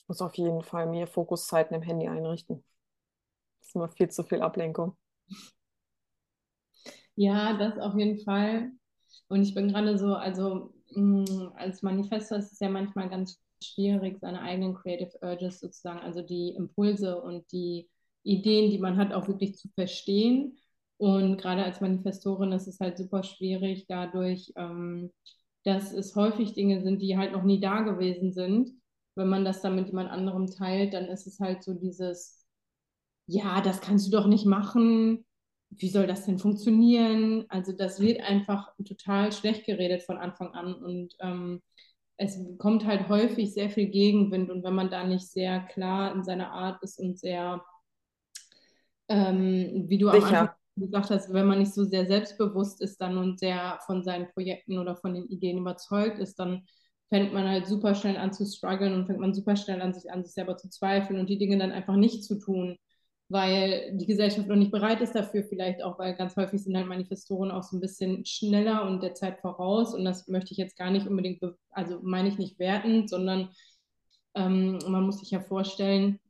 [0.00, 2.64] Ich muss auf jeden Fall mehr Fokuszeiten im Handy einrichten.
[3.60, 4.96] Das ist immer viel zu viel Ablenkung.
[7.14, 8.70] Ja, das auf jeden Fall.
[9.28, 13.40] Und ich bin gerade so, also mh, mm, als Manifestor ist es ja manchmal ganz
[13.62, 17.88] schwierig, seine eigenen Creative Urges sozusagen, also die Impulse und die
[18.22, 20.58] Ideen, die man hat, auch wirklich zu verstehen.
[20.98, 25.12] Und gerade als Manifestorin ist es halt super schwierig, dadurch, ähm,
[25.64, 28.70] dass es häufig Dinge sind, die halt noch nie da gewesen sind.
[29.14, 32.44] Wenn man das dann mit jemand anderem teilt, dann ist es halt so dieses,
[33.26, 35.24] ja, das kannst du doch nicht machen.
[35.70, 37.44] Wie soll das denn funktionieren?
[37.48, 40.74] Also das wird einfach total schlecht geredet von Anfang an.
[40.74, 41.62] Und ähm,
[42.16, 46.24] es kommt halt häufig sehr viel Gegenwind und wenn man da nicht sehr klar in
[46.24, 47.62] seiner Art ist und sehr,
[49.08, 50.26] ähm, wie du Sicher.
[50.26, 54.02] am Anfang gesagt hast, wenn man nicht so sehr selbstbewusst ist dann und sehr von
[54.04, 56.64] seinen Projekten oder von den Ideen überzeugt ist, dann
[57.08, 60.10] fängt man halt super schnell an zu strugglen und fängt man super schnell an, sich
[60.10, 62.78] an sich selber zu zweifeln und die Dinge dann einfach nicht zu tun
[63.28, 66.86] weil die Gesellschaft noch nicht bereit ist dafür, vielleicht auch, weil ganz häufig sind halt
[66.86, 69.94] Manifestoren auch so ein bisschen schneller und der Zeit voraus.
[69.94, 73.50] Und das möchte ich jetzt gar nicht unbedingt, also meine ich nicht wertend, sondern
[74.34, 76.20] ähm, man muss sich ja vorstellen,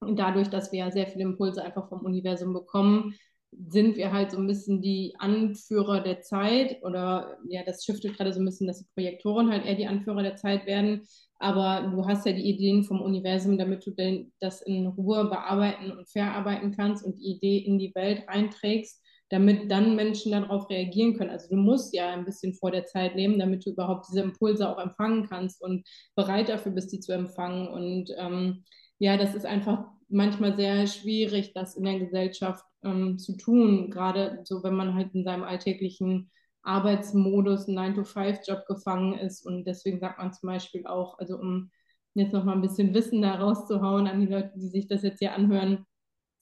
[0.00, 3.14] dadurch, dass wir ja sehr viele Impulse einfach vom Universum bekommen,
[3.52, 8.32] sind wir halt so ein bisschen die Anführer der Zeit oder ja, das shiftet gerade
[8.32, 11.02] so ein bisschen, dass die Projektoren halt eher die Anführer der Zeit werden.
[11.38, 15.90] Aber du hast ja die Ideen vom Universum, damit du denn das in Ruhe bearbeiten
[15.90, 21.16] und verarbeiten kannst und die Idee in die Welt reinträgst, damit dann Menschen darauf reagieren
[21.16, 21.30] können.
[21.30, 24.68] Also du musst ja ein bisschen vor der Zeit leben, damit du überhaupt diese Impulse
[24.68, 27.68] auch empfangen kannst und bereit dafür bist, die zu empfangen.
[27.68, 28.64] Und ähm,
[28.98, 34.40] ja, das ist einfach manchmal sehr schwierig, das in der Gesellschaft ähm, zu tun, gerade
[34.44, 36.30] so, wenn man halt in seinem alltäglichen
[36.62, 39.44] Arbeitsmodus, 9-to-5-Job gefangen ist.
[39.46, 41.70] Und deswegen sagt man zum Beispiel auch, also um
[42.14, 45.34] jetzt nochmal ein bisschen Wissen da rauszuhauen an die Leute, die sich das jetzt hier
[45.34, 45.84] anhören.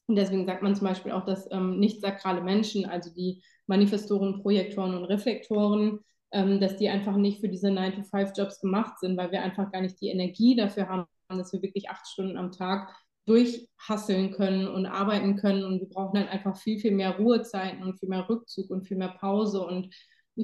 [0.06, 4.40] Und deswegen sagt man zum Beispiel auch, dass ähm, nicht sakrale Menschen, also die Manifestoren,
[4.40, 6.00] Projektoren und Reflektoren,
[6.32, 10.00] ähm, dass die einfach nicht für diese 9-to-5-Jobs gemacht sind, weil wir einfach gar nicht
[10.00, 12.94] die Energie dafür haben, dass wir wirklich acht Stunden am Tag
[13.28, 15.64] durchhasseln können und arbeiten können.
[15.64, 18.96] Und wir brauchen dann einfach viel, viel mehr Ruhezeiten und viel mehr Rückzug und viel
[18.96, 19.94] mehr Pause und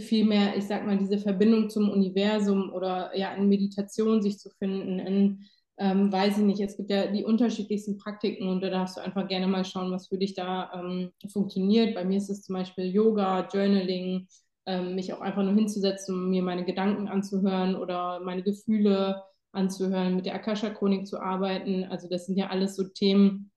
[0.01, 4.51] viel mehr, ich sag mal, diese Verbindung zum Universum oder ja in Meditation sich zu
[4.51, 5.44] finden, in,
[5.79, 9.29] ähm, weiß ich nicht, es gibt ja die unterschiedlichsten Praktiken und da darfst du einfach
[9.29, 11.94] gerne mal schauen, was für dich da ähm, funktioniert.
[11.94, 14.27] Bei mir ist es zum Beispiel Yoga, Journaling,
[14.66, 19.23] ähm, mich auch einfach nur hinzusetzen, mir meine Gedanken anzuhören oder meine Gefühle
[19.55, 21.85] anzuhören, mit der Akasha-Chronik zu arbeiten.
[21.85, 23.51] Also das sind ja alles so Themen,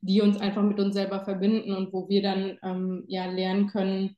[0.00, 4.16] die uns einfach mit uns selber verbinden und wo wir dann ähm, ja lernen können,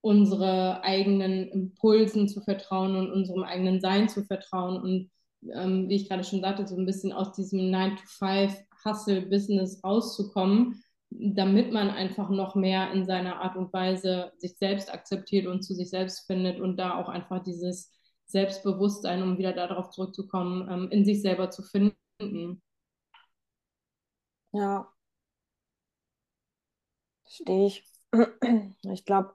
[0.00, 5.10] unsere eigenen Impulsen zu vertrauen und unserem eigenen Sein zu vertrauen und
[5.52, 11.90] ähm, wie ich gerade schon sagte, so ein bisschen aus diesem 9-to-5-Hustle-Business rauszukommen, damit man
[11.90, 16.26] einfach noch mehr in seiner Art und Weise sich selbst akzeptiert und zu sich selbst
[16.26, 17.92] findet und da auch einfach dieses
[18.26, 22.62] Selbstbewusstsein, um wieder darauf zurückzukommen, ähm, in sich selber zu finden.
[24.52, 24.88] Ja,
[27.28, 27.84] stehe ich.
[28.92, 29.34] Ich glaube,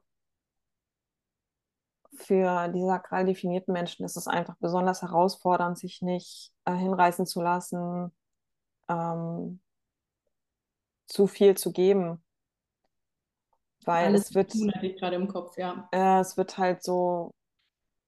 [2.16, 7.42] für die sakral definierten Menschen ist es einfach besonders herausfordernd, sich nicht äh, hinreißen zu
[7.42, 8.12] lassen,
[8.90, 9.60] ähm,
[11.08, 12.24] zu viel zu geben.
[13.86, 15.88] Weil Alles es wird, tun ich gerade im Kopf, ja.
[15.92, 17.34] äh, es wird halt so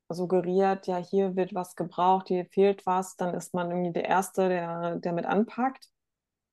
[0.10, 4.50] suggeriert, ja, hier wird was gebraucht, hier fehlt was, dann ist man irgendwie der Erste,
[4.50, 5.90] der, der mit anpackt,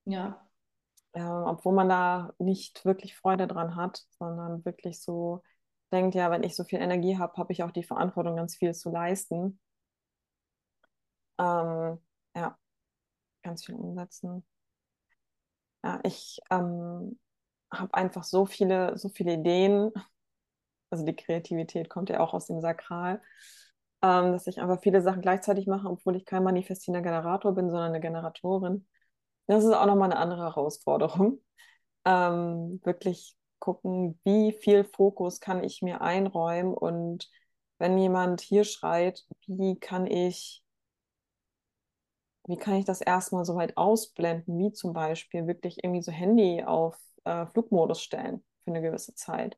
[0.05, 0.41] Ja,
[1.13, 5.43] äh, obwohl man da nicht wirklich Freude dran hat, sondern wirklich so
[5.93, 8.75] denkt, ja, wenn ich so viel Energie habe, habe ich auch die Verantwortung, ganz viel
[8.75, 9.61] zu leisten.
[11.39, 11.99] Ähm,
[12.37, 12.57] ja,
[13.43, 14.45] ganz viel umsetzen.
[15.85, 17.19] Ja, ich ähm,
[17.73, 19.93] habe einfach so viele, so viele Ideen.
[20.91, 23.23] Also die Kreativität kommt ja auch aus dem Sakral,
[24.03, 27.91] ähm, dass ich einfach viele Sachen gleichzeitig mache, obwohl ich kein manifestierender Generator bin, sondern
[27.91, 28.87] eine Generatorin.
[29.47, 31.41] Das ist auch nochmal eine andere Herausforderung.
[32.07, 37.29] Ähm, wirklich gucken, wie viel Fokus kann ich mir einräumen und
[37.79, 40.65] wenn jemand hier schreit, wie kann ich
[42.47, 46.63] wie kann ich das erstmal so weit ausblenden, wie zum Beispiel wirklich irgendwie so Handy
[46.65, 49.57] auf äh, Flugmodus stellen für eine gewisse Zeit.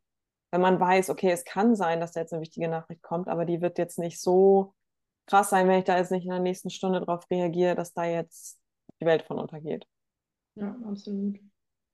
[0.52, 3.46] Wenn man weiß, okay, es kann sein, dass da jetzt eine wichtige Nachricht kommt, aber
[3.46, 4.74] die wird jetzt nicht so
[5.26, 8.04] krass sein, wenn ich da jetzt nicht in der nächsten Stunde darauf reagiere, dass da
[8.04, 8.60] jetzt
[9.00, 9.86] die Welt von untergeht.
[10.54, 11.40] ja, absolut.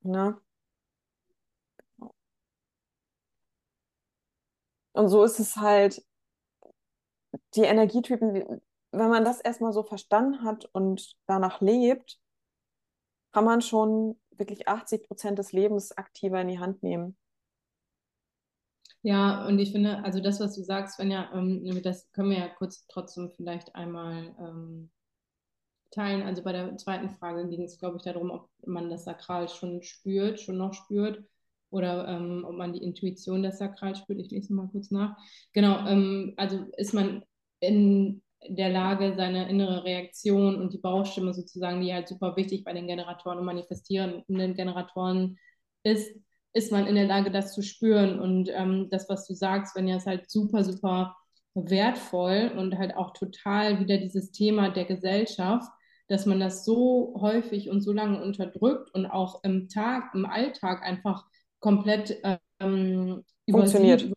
[0.02, 0.40] Ne?
[4.92, 6.04] Und so ist es halt,
[7.54, 12.18] die Energietypen, wenn man das erstmal so verstanden hat und danach lebt,
[13.32, 17.16] kann man schon wirklich 80 Prozent des Lebens aktiver in die Hand nehmen.
[19.08, 22.48] Ja, und ich finde, also das, was du sagst, Svenja, ähm, das können wir ja
[22.48, 24.90] kurz trotzdem vielleicht einmal ähm,
[25.90, 26.22] teilen.
[26.24, 29.82] Also bei der zweiten Frage ging es, glaube ich, darum, ob man das Sakral schon
[29.82, 31.24] spürt, schon noch spürt
[31.70, 34.18] oder ähm, ob man die Intuition des Sakral spürt.
[34.20, 35.16] Ich lese mal kurz nach.
[35.54, 37.22] Genau, ähm, also ist man
[37.60, 42.74] in der Lage, seine innere Reaktion und die Bauchstimme sozusagen, die halt super wichtig bei
[42.74, 45.38] den Generatoren und manifestierenden Generatoren
[45.82, 46.14] ist,
[46.52, 48.18] ist man in der Lage, das zu spüren.
[48.18, 51.16] Und ähm, das, was du sagst, wenn ja, ist halt super, super
[51.54, 55.70] wertvoll und halt auch total wieder dieses Thema der Gesellschaft,
[56.08, 60.82] dass man das so häufig und so lange unterdrückt und auch im Tag, im Alltag
[60.82, 61.26] einfach
[61.60, 62.20] komplett
[62.60, 64.10] ähm, Funktioniert.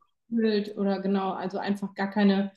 [0.78, 2.52] oder genau, also einfach gar keine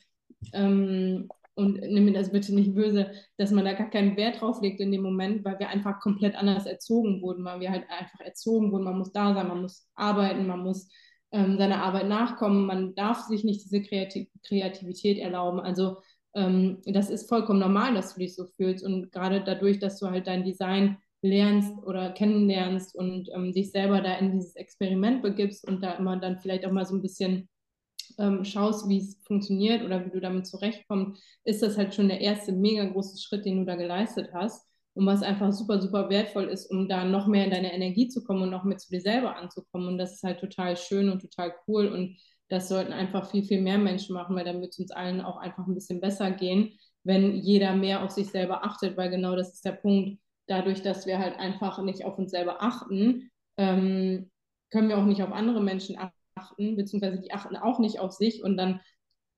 [0.53, 4.61] ähm, und nimm mir das bitte nicht böse, dass man da gar keinen Wert drauf
[4.61, 8.19] legt in dem Moment, weil wir einfach komplett anders erzogen wurden, weil wir halt einfach
[8.19, 10.89] erzogen wurden, man muss da sein, man muss arbeiten, man muss
[11.31, 15.59] ähm, seiner Arbeit nachkommen, man darf sich nicht diese Kreativ Kreativität erlauben.
[15.59, 15.97] Also
[16.35, 18.83] ähm, das ist vollkommen normal, dass du dich so fühlst.
[18.83, 24.01] Und gerade dadurch, dass du halt dein Design lernst oder kennenlernst und ähm, dich selber
[24.01, 27.49] da in dieses Experiment begibst und da immer dann vielleicht auch mal so ein bisschen
[28.17, 32.21] ähm, schaust, wie es funktioniert oder wie du damit zurechtkommst, ist das halt schon der
[32.21, 34.67] erste mega große Schritt, den du da geleistet hast.
[34.93, 38.23] Und was einfach super, super wertvoll ist, um da noch mehr in deine Energie zu
[38.23, 39.89] kommen und noch mehr zu dir selber anzukommen.
[39.89, 41.87] Und das ist halt total schön und total cool.
[41.87, 42.17] Und
[42.49, 45.37] das sollten einfach viel, viel mehr Menschen machen, weil dann wird es uns allen auch
[45.37, 49.53] einfach ein bisschen besser gehen, wenn jeder mehr auf sich selber achtet, weil genau das
[49.53, 50.19] ist der Punkt.
[50.47, 54.29] Dadurch, dass wir halt einfach nicht auf uns selber achten, ähm,
[54.71, 56.15] können wir auch nicht auf andere Menschen achten
[56.55, 58.79] achten, beziehungsweise die achten auch nicht auf sich und dann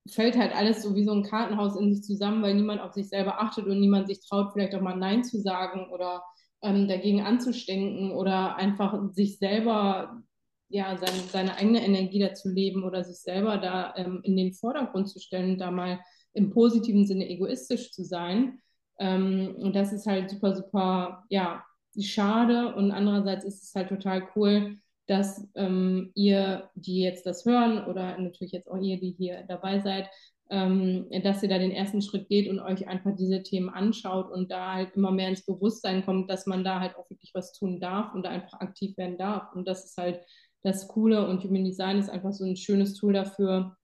[0.08, 3.08] fällt halt alles so wie so ein Kartenhaus in sich zusammen, weil niemand auf sich
[3.08, 6.22] selber achtet und niemand sich traut, vielleicht auch mal Nein zu sagen oder
[6.62, 10.22] ähm, dagegen anzustinken oder einfach sich selber,
[10.70, 15.08] ja, seine, seine eigene Energie dazu leben oder sich selber da ähm, in den Vordergrund
[15.08, 16.00] zu stellen und da mal
[16.32, 18.60] im positiven Sinne egoistisch zu sein.
[18.98, 21.64] Ähm, und das ist halt super, super, ja,
[22.00, 27.84] schade und andererseits ist es halt total cool, dass ähm, ihr, die jetzt das hören
[27.86, 30.08] oder natürlich jetzt auch ihr, die hier dabei seid,
[30.50, 34.50] ähm, dass ihr da den ersten Schritt geht und euch einfach diese Themen anschaut und
[34.50, 37.80] da halt immer mehr ins Bewusstsein kommt, dass man da halt auch wirklich was tun
[37.80, 39.54] darf und da einfach aktiv werden darf.
[39.54, 40.20] Und das ist halt
[40.62, 43.76] das Coole und Human Design ist einfach so ein schönes Tool dafür,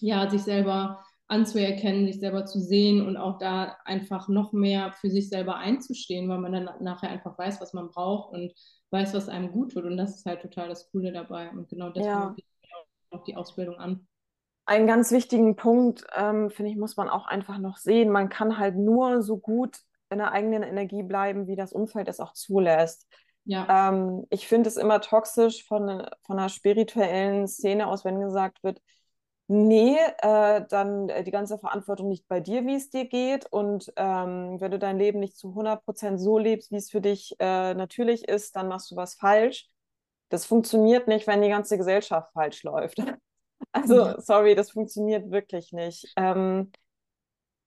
[0.00, 5.10] ja, sich selber anzuerkennen, sich selber zu sehen und auch da einfach noch mehr für
[5.10, 8.52] sich selber einzustehen, weil man dann nachher einfach weiß, was man braucht und
[8.90, 9.84] weiß, was einem gut tut.
[9.84, 11.50] Und das ist halt total das Coole dabei.
[11.50, 12.36] Und genau deswegen Ja.
[13.10, 14.06] auch die Ausbildung an.
[14.66, 18.10] Einen ganz wichtigen Punkt, ähm, finde ich, muss man auch einfach noch sehen.
[18.10, 19.78] Man kann halt nur so gut
[20.10, 23.08] in der eigenen Energie bleiben, wie das Umfeld es auch zulässt.
[23.44, 28.62] Ja, Ähm, ich finde es immer toxisch von, von einer spirituellen Szene aus, wenn gesagt
[28.62, 28.80] wird,
[29.50, 33.46] nee, äh, dann äh, die ganze Verantwortung nicht bei dir, wie es dir geht.
[33.46, 37.34] Und ähm, wenn du dein Leben nicht zu 100% so lebst, wie es für dich
[37.40, 39.68] äh, natürlich ist, dann machst du was falsch.
[40.28, 42.98] Das funktioniert nicht, wenn die ganze Gesellschaft falsch läuft.
[43.72, 46.10] Also, sorry, das funktioniert wirklich nicht.
[46.16, 46.72] Ähm,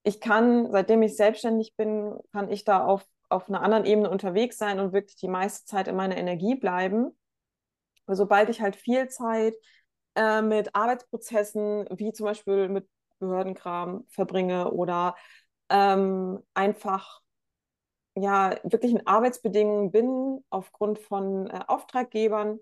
[0.01, 4.57] ich kann, seitdem ich selbstständig bin, kann ich da auf, auf einer anderen Ebene unterwegs
[4.57, 7.15] sein und wirklich die meiste Zeit in meiner Energie bleiben.
[8.07, 9.53] Sobald ich halt viel Zeit
[10.15, 12.87] äh, mit Arbeitsprozessen, wie zum Beispiel mit
[13.19, 15.15] Behördenkram verbringe oder
[15.69, 17.21] ähm, einfach
[18.15, 22.59] ja wirklich in Arbeitsbedingungen bin aufgrund von äh, Auftraggebern,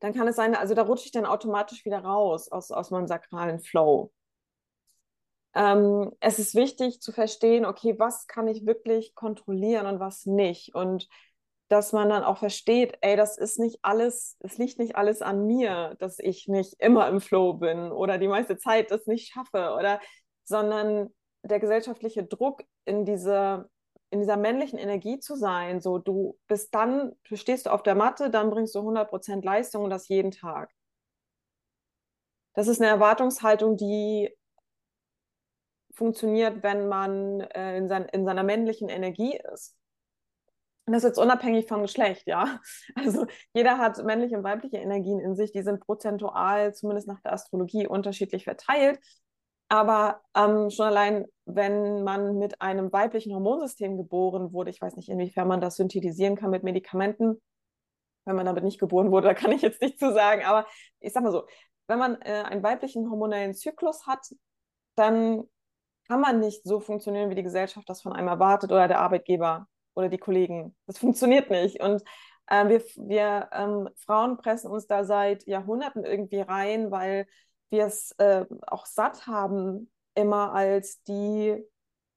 [0.00, 3.06] dann kann es sein, also da rutsche ich dann automatisch wieder raus aus, aus meinem
[3.06, 4.12] sakralen Flow.
[5.54, 10.74] Ähm, es ist wichtig zu verstehen, okay, was kann ich wirklich kontrollieren und was nicht.
[10.74, 11.08] Und
[11.68, 15.46] dass man dann auch versteht, ey, das ist nicht alles, es liegt nicht alles an
[15.46, 19.74] mir, dass ich nicht immer im Flow bin oder die meiste Zeit das nicht schaffe
[19.78, 20.00] oder,
[20.44, 23.70] sondern der gesellschaftliche Druck in diese,
[24.10, 28.30] in dieser männlichen Energie zu sein, so du bist dann, du stehst auf der Matte,
[28.30, 30.70] dann bringst du 100% Leistung und das jeden Tag.
[32.54, 34.30] Das ist eine Erwartungshaltung, die
[35.92, 39.76] funktioniert, wenn man äh, in, sein, in seiner männlichen Energie ist.
[40.86, 42.60] Und das ist jetzt unabhängig vom Geschlecht, ja.
[42.94, 47.32] Also jeder hat männliche und weibliche Energien in sich, die sind prozentual, zumindest nach der
[47.32, 49.00] Astrologie, unterschiedlich verteilt.
[49.68, 55.08] Aber ähm, schon allein, wenn man mit einem weiblichen Hormonsystem geboren wurde, ich weiß nicht,
[55.08, 57.40] inwiefern man das synthetisieren kann mit Medikamenten,
[58.26, 60.44] wenn man damit nicht geboren wurde, da kann ich jetzt nicht zu sagen.
[60.44, 60.66] Aber
[61.00, 61.46] ich sag mal so,
[61.86, 64.26] wenn man äh, einen weiblichen hormonellen Zyklus hat,
[64.96, 65.44] dann
[66.08, 69.66] kann man nicht so funktionieren, wie die Gesellschaft das von einem erwartet oder der Arbeitgeber
[69.94, 70.74] oder die Kollegen.
[70.86, 71.80] Das funktioniert nicht.
[71.82, 72.02] Und
[72.46, 77.26] äh, wir, wir ähm, Frauen pressen uns da seit Jahrhunderten irgendwie rein, weil
[77.70, 81.56] wir es äh, auch satt haben, immer als die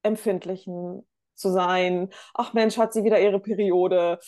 [0.04, 2.10] Empfindlichen zu sein.
[2.34, 4.20] Ach Mensch, hat sie wieder ihre Periode.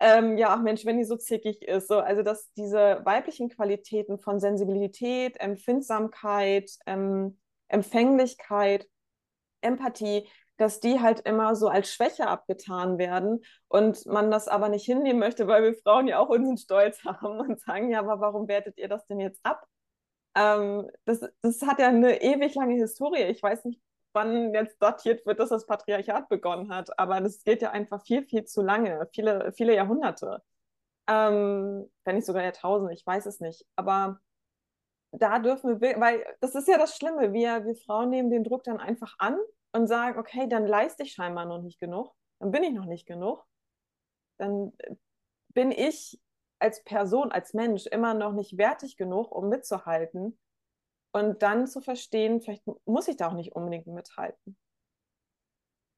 [0.00, 1.88] Ähm, ja, ach Mensch, wenn die so zickig ist.
[1.88, 7.38] So, also, dass diese weiblichen Qualitäten von Sensibilität, Empfindsamkeit, ähm,
[7.68, 8.86] Empfänglichkeit,
[9.60, 10.28] Empathie,
[10.58, 15.20] dass die halt immer so als Schwäche abgetan werden und man das aber nicht hinnehmen
[15.20, 18.76] möchte, weil wir Frauen ja auch unseren Stolz haben und sagen, ja, aber warum wertet
[18.76, 19.64] ihr das denn jetzt ab?
[20.34, 23.22] Ähm, das, das hat ja eine ewig lange Historie.
[23.24, 23.80] Ich weiß nicht,
[24.12, 28.24] wann jetzt datiert wird, dass das Patriarchat begonnen hat, aber das geht ja einfach viel,
[28.24, 30.42] viel zu lange, viele, viele Jahrhunderte.
[31.08, 33.64] Ähm, wenn nicht sogar Jahrtausende, ich weiß es nicht.
[33.76, 34.20] Aber
[35.12, 38.64] da dürfen wir, weil das ist ja das Schlimme, wir, wir Frauen nehmen den Druck
[38.64, 39.38] dann einfach an
[39.78, 43.06] und sagen, okay, dann leiste ich scheinbar noch nicht genug, dann bin ich noch nicht
[43.06, 43.44] genug,
[44.38, 44.72] dann
[45.48, 46.20] bin ich
[46.58, 50.36] als Person, als Mensch immer noch nicht wertig genug, um mitzuhalten
[51.12, 54.58] und dann zu verstehen, vielleicht muss ich da auch nicht unbedingt mithalten.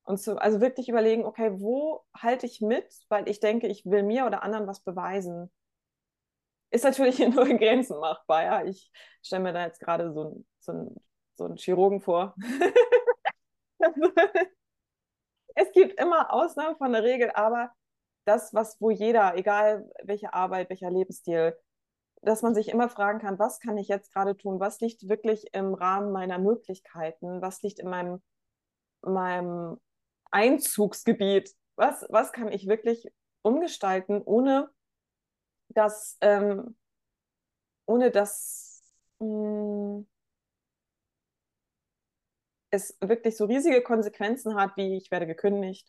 [0.05, 4.03] Und zu, also wirklich überlegen, okay, wo halte ich mit, weil ich denke, ich will
[4.03, 5.51] mir oder anderen was beweisen.
[6.71, 8.65] Ist natürlich nur in Grenzen machbar, ja.
[8.65, 8.91] Ich
[9.23, 10.95] stelle mir da jetzt gerade so, so,
[11.37, 12.35] so einen Chirurgen vor.
[15.55, 17.73] es gibt immer Ausnahmen von der Regel, aber
[18.25, 21.57] das, was wo jeder, egal welche Arbeit, welcher Lebensstil,
[22.23, 24.61] dass man sich immer fragen kann, was kann ich jetzt gerade tun?
[24.61, 27.41] Was liegt wirklich im Rahmen meiner Möglichkeiten?
[27.41, 28.23] Was liegt in meinem,
[29.03, 29.81] meinem
[30.31, 31.55] Einzugsgebiet?
[31.77, 33.11] Was, was kann ich wirklich
[33.43, 34.71] umgestalten, ohne
[35.69, 36.77] dass, ähm,
[37.87, 38.83] ohne dass
[39.19, 40.09] mh, hm,
[42.71, 45.89] es wirklich so riesige Konsequenzen hat, wie ich werde gekündigt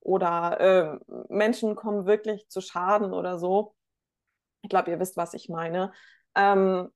[0.00, 3.74] oder äh, Menschen kommen wirklich zu Schaden oder so.
[4.62, 5.92] Ich glaube, ihr wisst, was ich meine.
[6.34, 6.90] Ähm,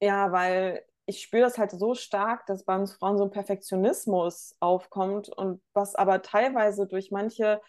[0.00, 4.56] ja, weil ich spüre das halt so stark, dass bei uns Frauen so ein Perfektionismus
[4.60, 7.60] aufkommt und was aber teilweise durch manche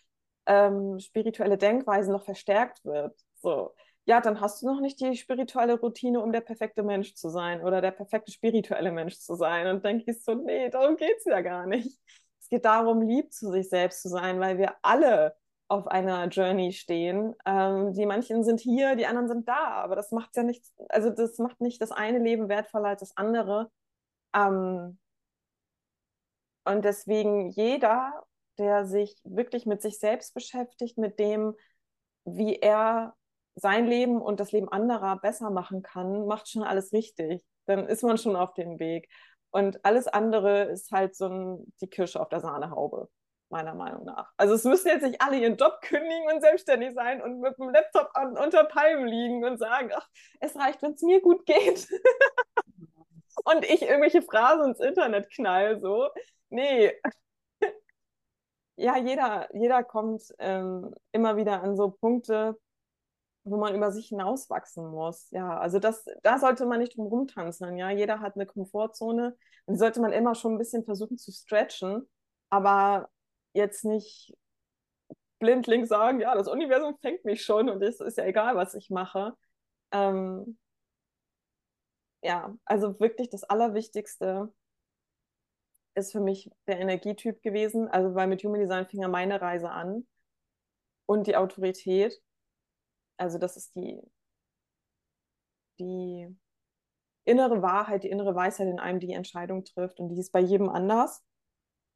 [0.45, 3.20] ähm, spirituelle Denkweisen noch verstärkt wird.
[3.41, 3.74] So,
[4.06, 7.62] ja, dann hast du noch nicht die spirituelle Routine, um der perfekte Mensch zu sein
[7.64, 9.68] oder der perfekte spirituelle Mensch zu sein.
[9.68, 11.99] Und dann gehst du, nee, darum geht es ja gar nicht.
[12.39, 15.36] Es geht darum, lieb zu sich selbst zu sein, weil wir alle
[15.68, 17.34] auf einer Journey stehen.
[17.45, 21.10] Ähm, die manchen sind hier, die anderen sind da, aber das macht ja nicht, also
[21.10, 23.72] das macht nicht das eine Leben wertvoller als das andere.
[24.36, 24.99] Ähm,
[26.66, 28.24] und deswegen jeder,
[28.60, 31.56] der sich wirklich mit sich selbst beschäftigt, mit dem,
[32.26, 33.16] wie er
[33.56, 37.43] sein Leben und das Leben anderer besser machen kann, macht schon alles richtig.
[37.66, 39.10] Dann ist man schon auf dem Weg.
[39.51, 43.10] Und alles andere ist halt so ein, die Kirsche auf der Sahnehaube,
[43.49, 44.32] meiner Meinung nach.
[44.36, 47.70] Also es müssen jetzt nicht alle ihren Job kündigen und selbstständig sein und mit dem
[47.70, 50.08] Laptop an, unter Palmen liegen und sagen, ach,
[50.41, 51.88] es reicht, wenn es mir gut geht.
[53.45, 56.10] und ich irgendwelche Phrasen ins Internet knall, so.
[56.49, 56.91] Nee.
[58.76, 62.58] ja, jeder, jeder kommt ähm, immer wieder an so Punkte,
[63.46, 65.30] wo man über sich hinauswachsen muss.
[65.32, 67.78] Ja, also das, da sollte man nicht drum rumtanzen.
[67.78, 71.32] Ja, jeder hat eine Komfortzone und die sollte man immer schon ein bisschen versuchen zu
[71.32, 72.10] stretchen,
[72.50, 73.10] aber
[73.54, 74.36] jetzt nicht
[75.39, 78.89] blindlings sagen, ja, das Universum fängt mich schon und es ist ja egal, was ich
[78.89, 79.34] mache.
[79.91, 80.58] Ähm,
[82.24, 84.52] ja, also wirklich das Allerwichtigste
[85.96, 87.88] ist für mich der Energietyp gewesen.
[87.88, 90.06] Also weil mit Human Design fing ja meine Reise an
[91.06, 92.22] und die Autorität.
[93.18, 94.01] Also das ist die,
[95.80, 96.36] die
[97.26, 99.99] innere Wahrheit, die innere Weisheit in einem, die Entscheidung trifft.
[99.99, 101.24] Und die ist bei jedem anders.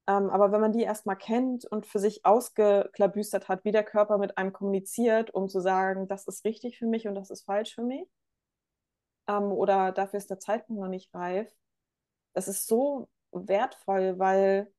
[0.08, 4.18] Ähm, aber wenn man die erstmal kennt und für sich ausgeklabüstert hat, wie der Körper
[4.18, 7.76] mit einem kommuniziert, um zu sagen, das ist richtig für mich und das ist falsch
[7.76, 8.10] für mich,
[9.28, 11.52] ähm, oder dafür ist der Zeitpunkt noch nicht reif,
[12.34, 14.72] das ist so wertvoll, weil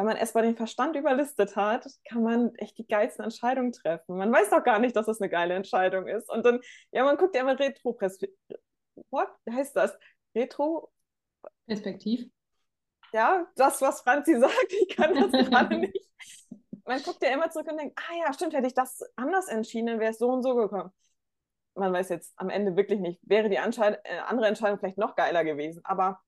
[0.00, 4.16] wenn man erstmal den Verstand überlistet hat, kann man echt die geilsten Entscheidungen treffen.
[4.16, 6.30] Man weiß doch gar nicht, dass das eine geile Entscheidung ist.
[6.30, 7.98] Und dann, ja, man guckt ja immer retro
[9.10, 9.98] What heißt das?
[10.34, 10.90] Retro
[11.66, 12.30] Perspektiv.
[13.12, 16.10] Ja, das, was Franzi sagt, ich kann das gerade nicht.
[16.86, 19.88] Man guckt ja immer zurück und denkt, ah ja, stimmt, hätte ich das anders entschieden,
[19.88, 20.90] dann wäre es so und so gekommen.
[21.74, 25.14] Man weiß jetzt am Ende wirklich nicht, wäre die Anscheid äh, andere Entscheidung vielleicht noch
[25.14, 25.82] geiler gewesen.
[25.84, 26.22] Aber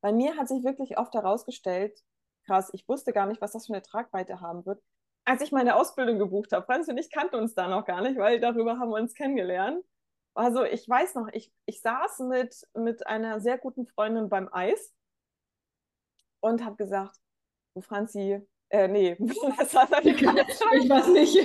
[0.00, 1.98] bei mir hat sich wirklich oft herausgestellt,
[2.44, 4.82] krass, ich wusste gar nicht, was das für eine Tragweite haben wird.
[5.24, 8.18] Als ich meine Ausbildung gebucht habe, Franz und ich kannten uns da noch gar nicht,
[8.18, 9.84] weil darüber haben wir uns kennengelernt.
[10.34, 14.92] Also ich weiß noch, ich, ich saß mit, mit einer sehr guten Freundin beim Eis
[16.40, 17.16] und habe gesagt,
[17.74, 18.40] du Franzi,
[18.70, 21.36] äh, nee, Vanessa, ich weiß nicht.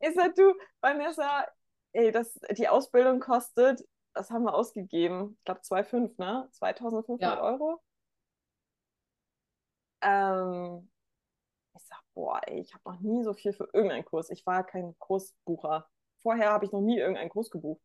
[0.00, 1.46] ich sag, du, Vanessa,
[1.92, 3.82] ey, das, die Ausbildung kostet
[4.14, 5.36] was haben wir ausgegeben?
[5.38, 6.48] Ich glaube 2,5, ne?
[6.52, 7.42] 2500 ja.
[7.42, 7.82] Euro.
[10.04, 10.88] Ähm,
[11.76, 14.30] ich sag, boah, ey, ich habe noch nie so viel für irgendeinen Kurs.
[14.30, 15.88] Ich war kein Kursbucher.
[16.22, 17.82] Vorher habe ich noch nie irgendeinen Kurs gebucht.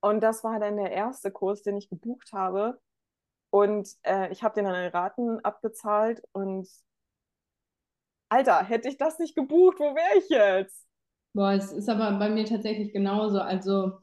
[0.00, 2.80] Und das war dann der erste Kurs, den ich gebucht habe.
[3.50, 6.22] Und äh, ich habe den dann in Raten abbezahlt.
[6.32, 6.68] Und
[8.28, 10.86] Alter, hätte ich das nicht gebucht, wo wäre ich jetzt?
[11.32, 13.40] Boah, es ist aber bei mir tatsächlich genauso.
[13.40, 13.98] Also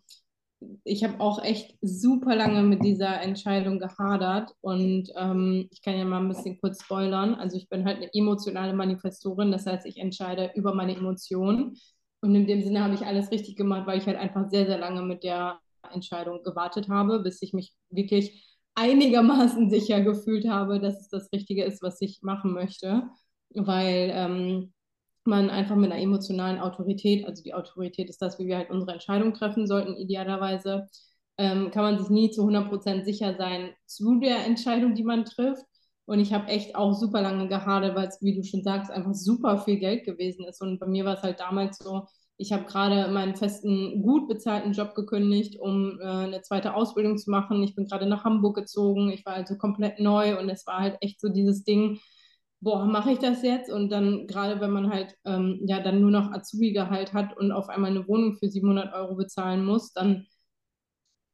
[0.83, 6.05] ich habe auch echt super lange mit dieser Entscheidung gehadert und ähm, ich kann ja
[6.05, 7.35] mal ein bisschen kurz spoilern.
[7.35, 11.77] Also ich bin halt eine emotionale Manifestorin, das heißt, ich entscheide über meine Emotionen
[12.21, 14.77] und in dem Sinne habe ich alles richtig gemacht, weil ich halt einfach sehr, sehr
[14.77, 15.59] lange mit der
[15.91, 21.63] Entscheidung gewartet habe, bis ich mich wirklich einigermaßen sicher gefühlt habe, dass es das Richtige
[21.63, 23.03] ist, was ich machen möchte,
[23.49, 24.73] weil ähm,
[25.27, 28.93] man einfach mit einer emotionalen Autorität, also die Autorität ist das, wie wir halt unsere
[28.93, 30.87] Entscheidung treffen sollten, idealerweise,
[31.37, 35.63] ähm, kann man sich nie zu 100% sicher sein zu der Entscheidung, die man trifft.
[36.05, 39.13] Und ich habe echt auch super lange gehadert, weil es, wie du schon sagst, einfach
[39.13, 40.61] super viel Geld gewesen ist.
[40.61, 42.07] Und bei mir war es halt damals so,
[42.37, 47.29] ich habe gerade meinen festen, gut bezahlten Job gekündigt, um äh, eine zweite Ausbildung zu
[47.31, 47.63] machen.
[47.63, 49.11] Ich bin gerade nach Hamburg gezogen.
[49.11, 51.99] Ich war also komplett neu und es war halt echt so dieses Ding,
[52.63, 53.69] boah, mache ich das jetzt?
[53.71, 57.69] Und dann, gerade wenn man halt ähm, ja dann nur noch Azubi-Gehalt hat und auf
[57.69, 60.25] einmal eine Wohnung für 700 Euro bezahlen muss, dann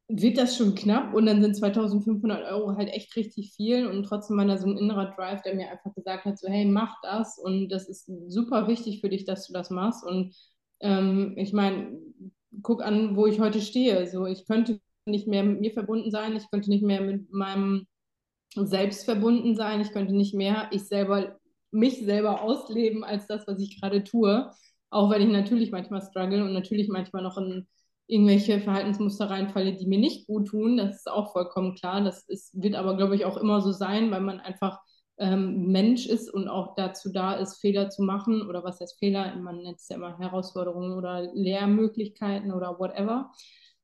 [0.07, 3.85] wird das schon knapp und dann sind 2500 Euro halt echt richtig viel.
[3.87, 6.65] Und trotzdem war da so ein innerer Drive, der mir einfach gesagt hat, so hey,
[6.65, 7.37] mach das.
[7.37, 10.03] Und das ist super wichtig für dich, dass du das machst.
[10.03, 10.35] Und
[10.79, 11.99] ähm, ich meine,
[12.63, 16.35] guck an, wo ich heute stehe, so ich könnte nicht mehr mit mir verbunden sein,
[16.35, 17.85] ich könnte nicht mehr mit meinem
[18.55, 19.81] selbst verbunden sein.
[19.81, 21.37] Ich könnte nicht mehr ich selber,
[21.71, 24.51] mich selber ausleben als das, was ich gerade tue.
[24.89, 27.67] Auch wenn ich natürlich manchmal struggle und natürlich manchmal noch in
[28.07, 30.77] irgendwelche Verhaltensmuster reinfalle, die mir nicht gut tun.
[30.77, 32.01] Das ist auch vollkommen klar.
[32.01, 34.79] Das ist, wird aber, glaube ich, auch immer so sein, weil man einfach
[35.19, 38.41] ähm, Mensch ist und auch dazu da ist, Fehler zu machen.
[38.47, 39.35] Oder was heißt Fehler?
[39.35, 43.31] Man nennt es ja immer Herausforderungen oder Lehrmöglichkeiten oder whatever.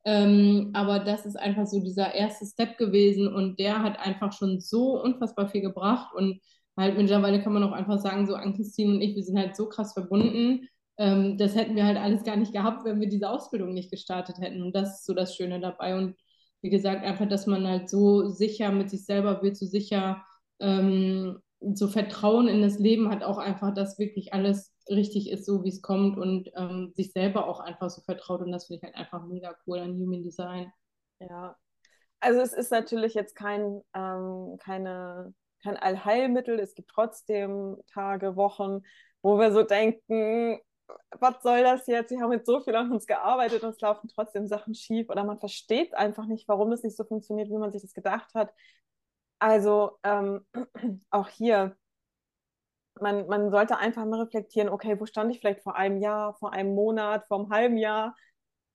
[0.05, 4.59] Ähm, aber das ist einfach so dieser erste Step gewesen und der hat einfach schon
[4.61, 6.39] so unfassbar viel gebracht und
[6.77, 9.67] halt mittlerweile kann man auch einfach sagen, so Ann-Christine und ich, wir sind halt so
[9.67, 10.67] krass verbunden.
[10.97, 14.37] Ähm, das hätten wir halt alles gar nicht gehabt, wenn wir diese Ausbildung nicht gestartet
[14.39, 14.61] hätten.
[14.61, 15.97] Und das ist so das Schöne dabei.
[15.97, 16.15] Und
[16.61, 20.23] wie gesagt, einfach, dass man halt so sicher mit sich selber wird, so sicher
[20.59, 21.39] ähm,
[21.73, 25.69] so Vertrauen in das Leben hat auch einfach, dass wirklich alles richtig ist, so wie
[25.69, 28.41] es kommt und ähm, sich selber auch einfach so vertraut.
[28.41, 30.71] Und das finde ich halt einfach mega cool an Human Design.
[31.19, 31.55] Ja,
[32.19, 35.33] also es ist natürlich jetzt kein, ähm, keine,
[35.63, 36.59] kein Allheilmittel.
[36.59, 38.81] Es gibt trotzdem Tage, Wochen,
[39.21, 40.59] wo wir so denken,
[41.19, 42.11] was soll das jetzt?
[42.11, 45.23] Wir haben jetzt so viel an uns gearbeitet und es laufen trotzdem Sachen schief oder
[45.23, 48.53] man versteht einfach nicht, warum es nicht so funktioniert, wie man sich das gedacht hat.
[49.39, 50.45] Also ähm,
[51.09, 51.75] auch hier,
[53.01, 56.53] man, man sollte einfach mal reflektieren, okay, wo stand ich vielleicht vor einem Jahr, vor
[56.53, 58.15] einem Monat, vor einem halben Jahr?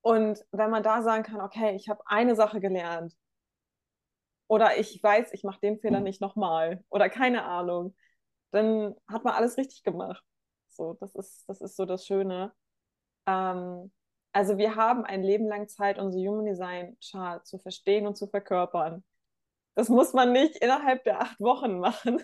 [0.03, 3.14] Und wenn man da sagen kann, okay, ich habe eine Sache gelernt
[4.49, 7.95] oder ich weiß, ich mache den Fehler nicht nochmal oder keine Ahnung,
[8.51, 10.23] dann hat man alles richtig gemacht.
[10.68, 12.53] So, das ist, das ist so das Schöne.
[13.27, 13.93] Ähm,
[14.33, 18.27] also wir haben ein Leben lang Zeit, unsere Human Design Chart zu verstehen und zu
[18.29, 19.05] verkörpern.
[19.75, 22.23] Das muss man nicht innerhalb der acht Wochen machen.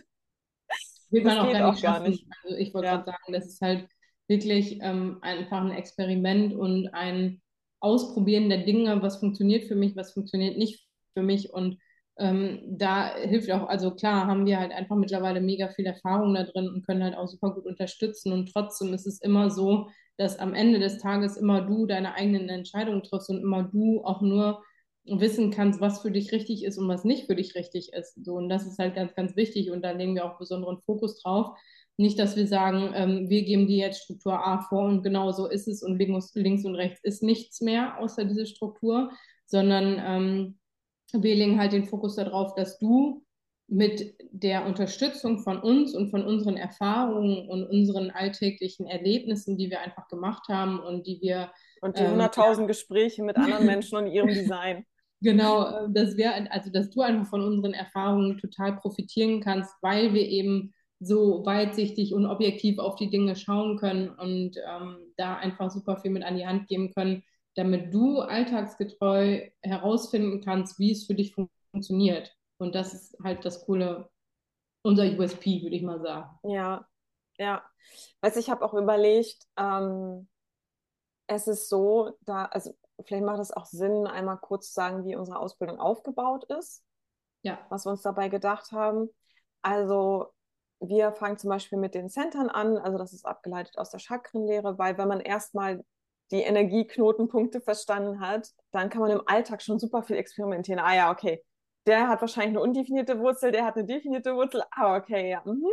[1.10, 2.26] Wird man auch gar nicht auch gar nicht.
[2.42, 2.96] Also ich wollte ja.
[2.96, 3.88] gerade sagen, das ist halt
[4.28, 7.40] wirklich ähm, einfach ein Experiment und ein
[7.80, 11.52] Ausprobieren der Dinge, was funktioniert für mich, was funktioniert nicht für mich.
[11.52, 11.78] Und
[12.18, 16.44] ähm, da hilft auch, also klar, haben wir halt einfach mittlerweile mega viel Erfahrung da
[16.44, 18.32] drin und können halt auch super gut unterstützen.
[18.32, 22.48] Und trotzdem ist es immer so, dass am Ende des Tages immer du deine eigenen
[22.48, 24.62] Entscheidungen triffst und immer du auch nur
[25.06, 28.14] wissen kannst, was für dich richtig ist und was nicht für dich richtig ist.
[28.24, 31.20] So, und das ist halt ganz, ganz wichtig und da legen wir auch besonderen Fokus
[31.22, 31.56] drauf.
[31.96, 35.46] Nicht, dass wir sagen, ähm, wir geben dir jetzt Struktur A vor und genau so
[35.46, 39.10] ist es und links, links und rechts ist nichts mehr außer diese Struktur,
[39.46, 40.58] sondern ähm,
[41.12, 43.24] wir legen halt den Fokus darauf, dass du
[43.68, 49.80] mit der Unterstützung von uns und von unseren Erfahrungen und unseren alltäglichen Erlebnissen, die wir
[49.80, 51.50] einfach gemacht haben und die wir.
[51.80, 54.84] Und die 100.000 ähm, Gespräche mit anderen Menschen und ihrem Design.
[55.20, 60.12] Genau, äh, dass wir, also dass du einfach von unseren Erfahrungen total profitieren kannst, weil
[60.14, 65.70] wir eben so weitsichtig und objektiv auf die Dinge schauen können und ähm, da einfach
[65.70, 67.22] super viel mit an die Hand geben können,
[67.54, 72.34] damit du alltagsgetreu herausfinden kannst, wie es für dich fun funktioniert.
[72.58, 74.08] Und das ist halt das coole,
[74.82, 76.30] unser USP, würde ich mal sagen.
[76.44, 76.86] Ja,
[77.38, 77.62] ja.
[78.22, 80.28] Weißt ich habe auch überlegt, ähm,
[81.26, 82.74] es ist so, da, also
[83.04, 86.82] vielleicht macht es auch Sinn, einmal kurz zu sagen, wie unsere Ausbildung aufgebaut ist.
[87.42, 87.58] Ja.
[87.68, 89.08] Was wir uns dabei gedacht haben.
[89.62, 90.32] Also
[90.80, 94.78] wir fangen zum Beispiel mit den Centern an, also das ist abgeleitet aus der Chakrenlehre,
[94.78, 95.84] weil wenn man erstmal
[96.30, 100.80] die Energieknotenpunkte verstanden hat, dann kann man im Alltag schon super viel experimentieren.
[100.80, 101.42] Ah ja, okay,
[101.86, 104.62] der hat wahrscheinlich eine undefinierte Wurzel, der hat eine definierte Wurzel.
[104.70, 105.42] Ah, okay, ja.
[105.44, 105.66] Mhm.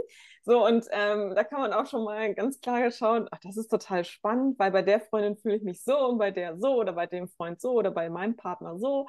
[0.43, 3.69] So, und ähm, da kann man auch schon mal ganz klar schauen, ach, das ist
[3.69, 6.93] total spannend, weil bei der Freundin fühle ich mich so und bei der so oder
[6.93, 9.07] bei dem Freund so oder bei meinem Partner so.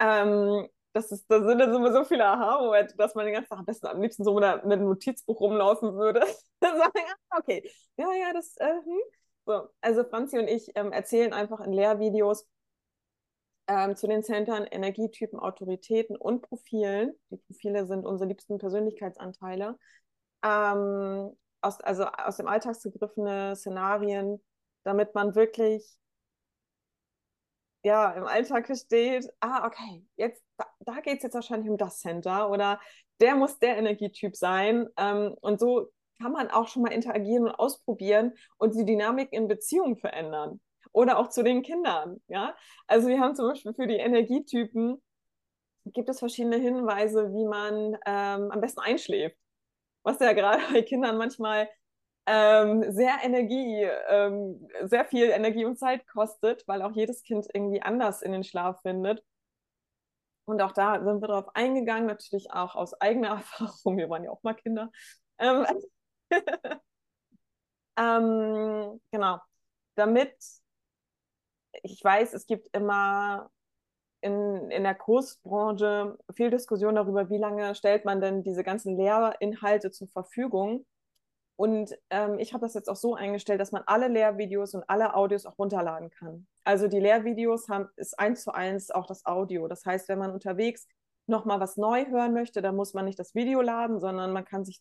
[0.00, 3.64] Ähm, das ist, da sind immer so viele Aha-Momente, dass man den ganzen Tag am
[3.66, 6.24] besten am liebsten so mit, einem Notizbuch rumlaufen würde.
[7.36, 9.00] okay, ja, ja, das, äh, hm.
[9.44, 9.68] so.
[9.80, 12.46] Also Franzi und ich ähm, erzählen einfach in Lehrvideos
[13.66, 17.14] ähm, zu den Centern Energietypen, Autoritäten und Profilen.
[17.30, 19.78] Die Profile sind unsere liebsten Persönlichkeitsanteile.
[20.44, 24.42] Ähm, aus, also aus dem Alltag gegriffene Szenarien,
[24.84, 25.98] damit man wirklich
[27.84, 32.00] ja, im Alltag versteht, ah, okay, jetzt, da, da geht es jetzt wahrscheinlich um das
[32.00, 32.80] Center oder
[33.20, 34.88] der muss der Energietyp sein.
[34.96, 35.90] Ähm, und so
[36.20, 40.60] kann man auch schon mal interagieren und ausprobieren und die Dynamik in Beziehungen verändern.
[40.94, 42.22] Oder auch zu den Kindern.
[42.28, 42.56] Ja?
[42.86, 45.02] Also wir haben zum Beispiel für die Energietypen
[45.86, 49.36] gibt es verschiedene Hinweise, wie man ähm, am besten einschläft.
[50.02, 51.68] Was ja gerade bei Kindern manchmal
[52.26, 57.82] ähm, sehr Energie, ähm, sehr viel Energie und Zeit kostet, weil auch jedes Kind irgendwie
[57.82, 59.22] anders in den Schlaf findet.
[60.46, 63.98] Und auch da sind wir darauf eingegangen, natürlich auch aus eigener Erfahrung.
[63.98, 64.90] Wir waren ja auch mal Kinder.
[65.38, 65.66] Ähm,
[67.98, 69.38] ähm, genau.
[69.96, 70.34] Damit
[71.84, 73.50] ich weiß, es gibt immer
[74.22, 79.90] in, in der Kursbranche viel Diskussion darüber, wie lange stellt man denn diese ganzen Lehrinhalte
[79.90, 80.86] zur Verfügung.
[81.56, 85.14] Und ähm, ich habe das jetzt auch so eingestellt, dass man alle Lehrvideos und alle
[85.14, 86.46] Audios auch runterladen kann.
[86.64, 89.68] Also die Lehrvideos haben, ist eins zu eins auch das Audio.
[89.68, 90.88] Das heißt, wenn man unterwegs
[91.26, 94.64] nochmal was neu hören möchte, dann muss man nicht das Video laden, sondern man kann
[94.64, 94.80] sich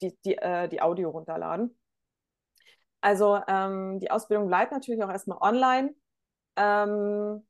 [0.00, 1.78] die, die, äh, die Audio runterladen.
[3.02, 5.94] Also ähm, die Ausbildung bleibt natürlich auch erstmal online.
[6.56, 7.42] Ähm,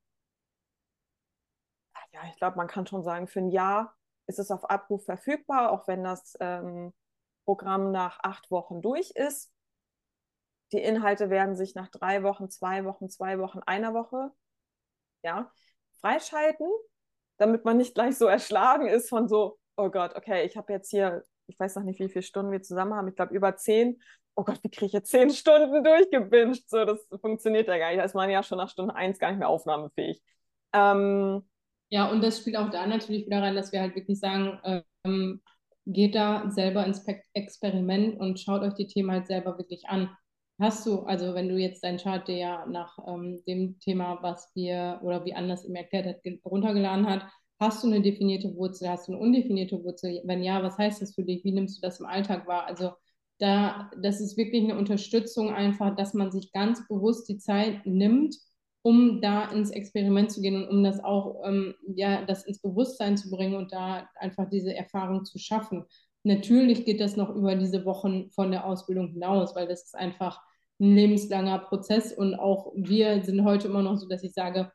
[2.12, 3.94] ja, ich glaube, man kann schon sagen, für ein Jahr
[4.26, 6.92] ist es auf Abruf verfügbar, auch wenn das ähm,
[7.44, 9.52] Programm nach acht Wochen durch ist.
[10.72, 14.30] Die Inhalte werden sich nach drei Wochen, zwei Wochen, zwei Wochen, einer Woche
[15.22, 15.52] ja,
[16.00, 16.68] freischalten,
[17.38, 20.90] damit man nicht gleich so erschlagen ist von so, oh Gott, okay, ich habe jetzt
[20.90, 24.00] hier, ich weiß noch nicht, wie viele Stunden wir zusammen haben, ich glaube über zehn.
[24.34, 26.68] Oh Gott, wie kriege ich jetzt zehn Stunden durchgebinged?
[26.68, 28.00] So, das funktioniert ja gar nicht.
[28.00, 30.22] Da ist man ja schon nach Stunde eins gar nicht mehr aufnahmefähig.
[30.72, 31.42] Ähm,
[31.90, 34.60] ja, und das spielt auch da natürlich wieder rein, dass wir halt wirklich sagen,
[35.04, 35.42] ähm,
[35.86, 37.04] geht da selber ins
[37.34, 40.08] Experiment und schaut euch die Themen halt selber wirklich an.
[40.60, 44.50] Hast du, also wenn du jetzt dein Chart dir ja nach ähm, dem Thema, was
[44.54, 47.24] wir oder wie anders ihm erklärt hat, runtergeladen hat,
[47.58, 50.20] hast du eine definierte Wurzel, hast du eine undefinierte Wurzel?
[50.24, 51.44] Wenn ja, was heißt das für dich?
[51.44, 52.66] Wie nimmst du das im Alltag wahr?
[52.66, 52.92] Also
[53.40, 58.36] da, das ist wirklich eine Unterstützung einfach, dass man sich ganz bewusst die Zeit nimmt,
[58.82, 63.16] um da ins Experiment zu gehen und um das auch, ähm, ja, das ins Bewusstsein
[63.16, 65.84] zu bringen und da einfach diese Erfahrung zu schaffen.
[66.22, 70.40] natürlich geht das noch über diese Wochen von der Ausbildung hinaus, weil das ist einfach
[70.78, 74.70] ein lebenslanger Prozess und auch wir sind heute immer noch so, dass ich sage,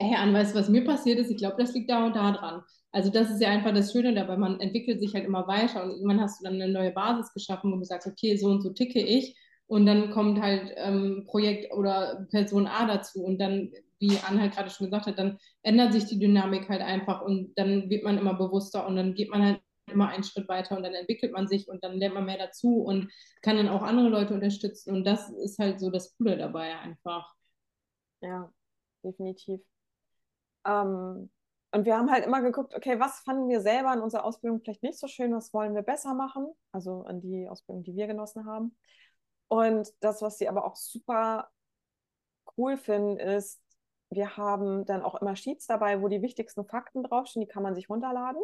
[0.00, 1.30] hey, an, weißt du, was mir passiert ist?
[1.30, 2.62] Ich glaube, das liegt da und da dran.
[2.92, 5.92] Also das ist ja einfach das Schöne dabei, man entwickelt sich halt immer weiter und
[5.92, 8.70] irgendwann hast du dann eine neue Basis geschaffen, wo du sagst, okay, so und so
[8.70, 9.34] ticke ich
[9.66, 14.54] und dann kommt halt ähm, Projekt oder Person A dazu und dann, wie Anne halt
[14.54, 18.18] gerade schon gesagt hat, dann ändert sich die Dynamik halt einfach und dann wird man
[18.18, 21.48] immer bewusster und dann geht man halt immer einen Schritt weiter und dann entwickelt man
[21.48, 25.04] sich und dann lernt man mehr dazu und kann dann auch andere Leute unterstützen und
[25.04, 27.34] das ist halt so das Coole dabei einfach.
[28.20, 28.52] Ja,
[29.02, 29.60] definitiv.
[30.66, 31.30] Ähm,
[31.72, 34.82] und wir haben halt immer geguckt, okay, was fanden wir selber in unserer Ausbildung vielleicht
[34.82, 38.44] nicht so schön, was wollen wir besser machen, also an die Ausbildung, die wir genossen
[38.44, 38.76] haben.
[39.48, 41.50] Und das, was sie aber auch super
[42.56, 43.60] cool finden, ist,
[44.10, 47.74] wir haben dann auch immer Sheets dabei, wo die wichtigsten Fakten draufstehen, die kann man
[47.74, 48.42] sich runterladen.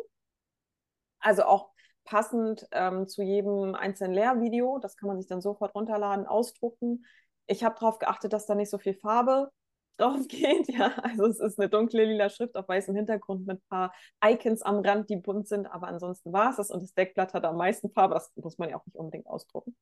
[1.21, 1.71] Also auch
[2.05, 4.79] passend ähm, zu jedem einzelnen Lehrvideo.
[4.79, 7.05] Das kann man sich dann sofort runterladen, ausdrucken.
[7.47, 9.51] Ich habe darauf geachtet, dass da nicht so viel Farbe
[10.01, 10.69] drauf geht.
[10.69, 13.93] Ja, also es ist eine dunkle lila Schrift auf weißem Hintergrund mit ein paar
[14.25, 16.71] Icons am Rand, die bunt sind, aber ansonsten war es das.
[16.71, 18.15] Und das Deckblatt hat am meisten Farbe.
[18.15, 19.77] Das muss man ja auch nicht unbedingt ausdrucken.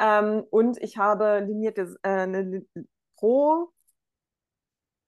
[0.00, 2.66] Ähm, und ich habe linierte, äh, eine,
[3.16, 3.72] pro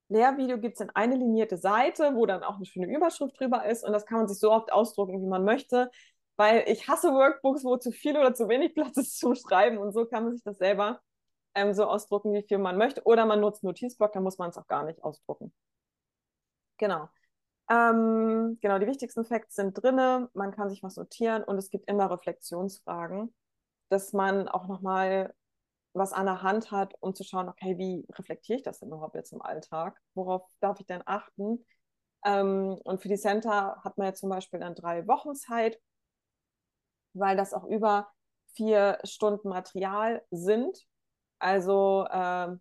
[0.09, 3.85] Lehrvideo gibt es dann eine linierte Seite, wo dann auch eine schöne Überschrift drüber ist
[3.85, 5.91] und das kann man sich so oft ausdrucken, wie man möchte,
[6.37, 9.93] weil ich hasse Workbooks, wo zu viel oder zu wenig Platz ist zum Schreiben und
[9.93, 11.01] so kann man sich das selber
[11.57, 14.59] ähm, so ausdrucken, wie viel man möchte oder man nutzt Notizblock, dann muss man es
[14.59, 15.53] auch gar nicht ausdrucken.
[16.79, 17.09] Genau.
[17.69, 21.89] Ähm, genau, die wichtigsten Facts sind drin, man kann sich was notieren und es gibt
[21.89, 23.35] immer Reflexionsfragen,
[23.89, 25.35] dass man auch nochmal
[25.95, 29.17] was an der Hand hat, um zu schauen, okay, wie reflektiere ich das denn überhaupt
[29.17, 29.99] jetzt im Alltag?
[30.15, 31.65] Worauf darf ich denn achten?
[32.25, 35.81] Ähm, und für die Center hat man jetzt zum Beispiel dann drei Wochen Zeit,
[37.15, 38.13] weil das auch über
[38.55, 40.87] vier Stunden Material sind.
[41.39, 42.57] Also äh,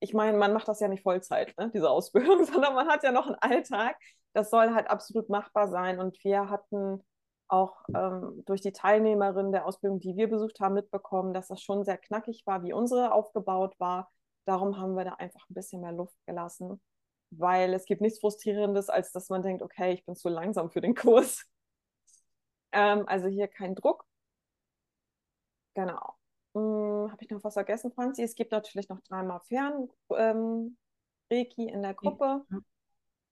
[0.00, 3.12] ich meine, man macht das ja nicht Vollzeit, ne, diese Ausbildung, sondern man hat ja
[3.12, 3.96] noch einen Alltag.
[4.32, 6.00] Das soll halt absolut machbar sein.
[6.00, 7.02] Und wir hatten
[7.48, 11.84] auch ähm, durch die Teilnehmerinnen der Ausbildung, die wir besucht haben, mitbekommen, dass das schon
[11.84, 14.10] sehr knackig war, wie unsere aufgebaut war.
[14.44, 16.80] Darum haben wir da einfach ein bisschen mehr Luft gelassen,
[17.30, 20.80] weil es gibt nichts Frustrierendes, als dass man denkt, okay, ich bin zu langsam für
[20.80, 21.44] den Kurs.
[22.72, 24.04] Ähm, also hier kein Druck.
[25.74, 26.17] Genau.
[26.54, 28.22] Hm, Habe ich noch was vergessen, Franzi?
[28.22, 30.76] Es gibt natürlich noch dreimal Fern ähm,
[31.30, 32.44] Reiki in der Gruppe.
[32.50, 32.58] Ja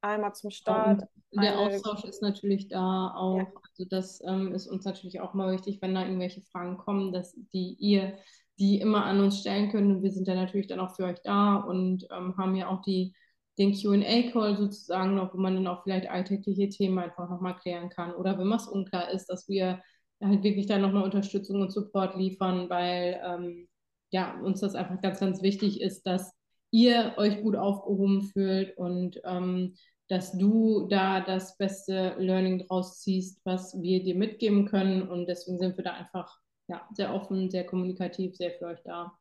[0.07, 1.03] einmal zum Start.
[1.31, 3.39] Und der Austausch ist natürlich da auch.
[3.39, 3.47] Ja.
[3.71, 7.35] Also das ähm, ist uns natürlich auch mal wichtig, wenn da irgendwelche Fragen kommen, dass
[7.53, 8.19] die ihr
[8.59, 9.91] die immer an uns stellen könnt.
[9.91, 12.81] Und wir sind dann natürlich dann auch für euch da und ähm, haben ja auch
[12.81, 13.15] die,
[13.59, 18.15] den QA-Call sozusagen noch, wo man dann auch vielleicht alltägliche Themen einfach nochmal klären kann.
[18.15, 19.83] Oder wenn was unklar ist, dass wir
[20.23, 23.69] halt wirklich dann nochmal Unterstützung und Support liefern, weil ähm,
[24.11, 26.33] ja, uns das einfach ganz, ganz wichtig ist, dass
[26.71, 29.75] ihr euch gut aufgehoben fühlt und ähm,
[30.09, 35.09] dass du da das beste Learning draus ziehst, was wir dir mitgeben können.
[35.09, 36.39] Und deswegen sind wir da einfach
[36.69, 39.19] ja, sehr offen, sehr kommunikativ, sehr für euch da.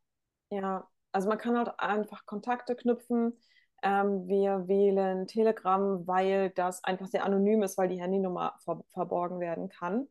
[0.51, 3.33] Ja, also man kann halt einfach Kontakte knüpfen.
[3.81, 9.39] Ähm, wir wählen Telegram, weil das einfach sehr anonym ist, weil die Handynummer ver verborgen
[9.39, 10.07] werden kann.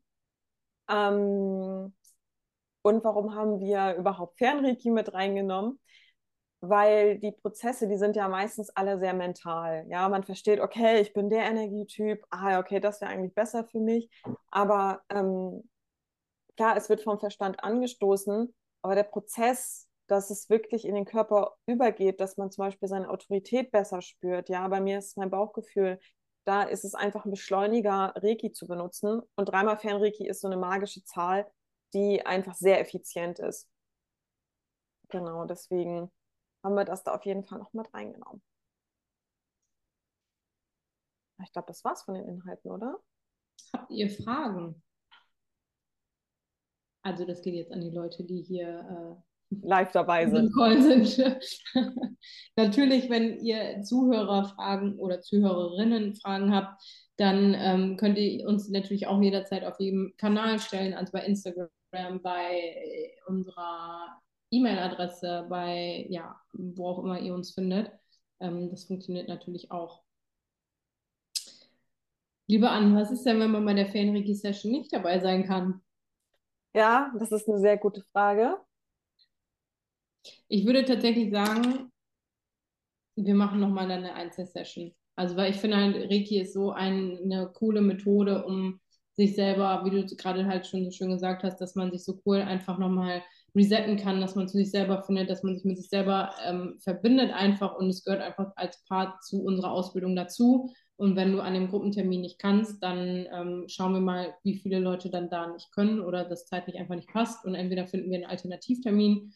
[0.88, 1.94] Ähm,
[2.82, 5.80] und warum haben wir überhaupt Fernreiki mit reingenommen?
[6.68, 9.84] weil die Prozesse, die sind ja meistens alle sehr mental.
[9.88, 13.80] Ja, man versteht, okay, ich bin der Energietyp, ah, okay, das wäre eigentlich besser für
[13.80, 14.10] mich.
[14.50, 15.68] Aber ähm,
[16.56, 21.54] klar, es wird vom Verstand angestoßen, aber der Prozess, dass es wirklich in den Körper
[21.66, 24.48] übergeht, dass man zum Beispiel seine Autorität besser spürt.
[24.48, 25.98] Ja, bei mir ist mein Bauchgefühl,
[26.44, 29.22] da ist es einfach ein Beschleuniger, Reiki zu benutzen.
[29.36, 31.50] Und dreimal Fernreiki ist so eine magische Zahl,
[31.94, 33.68] die einfach sehr effizient ist.
[35.08, 36.10] Genau, deswegen
[36.62, 38.42] haben wir das da auf jeden Fall noch mit reingenommen.
[41.42, 42.98] Ich glaube, das war's von den Inhalten, oder?
[43.72, 44.82] Habt ihr Fragen?
[47.02, 50.52] Also das geht jetzt an die Leute, die hier äh, live dabei sind.
[50.52, 51.34] sind.
[52.56, 56.82] Natürlich, wenn ihr Zuhörerfragen oder Zuhörerinnen Fragen habt,
[57.16, 61.68] dann ähm, könnt ihr uns natürlich auch jederzeit auf jedem Kanal stellen, also bei Instagram,
[62.22, 64.20] bei unserer
[64.50, 67.92] E-Mail-Adresse, bei, ja, wo auch immer ihr uns findet.
[68.40, 70.02] Ähm, das funktioniert natürlich auch.
[72.46, 75.80] Liebe Anne, was ist denn, wenn man bei der Ferienregie-Session nicht dabei sein kann?
[76.74, 78.58] Ja, das ist eine sehr gute Frage.
[80.48, 81.90] Ich würde tatsächlich sagen,
[83.16, 84.92] wir machen nochmal eine Einzelsession.
[85.16, 88.80] Also, weil ich finde, halt, Reiki ist so ein, eine coole Methode, um
[89.16, 92.20] sich selber, wie du gerade halt schon so schön gesagt hast, dass man sich so
[92.26, 93.22] cool einfach nochmal
[93.54, 96.76] resetten kann, dass man zu sich selber findet, dass man sich mit sich selber ähm,
[96.80, 100.72] verbindet einfach und es gehört einfach als Part zu unserer Ausbildung dazu.
[100.96, 104.78] Und wenn du an dem Gruppentermin nicht kannst, dann ähm, schauen wir mal, wie viele
[104.78, 107.44] Leute dann da nicht können oder das zeitlich einfach nicht passt.
[107.44, 109.32] Und entweder finden wir einen Alternativtermin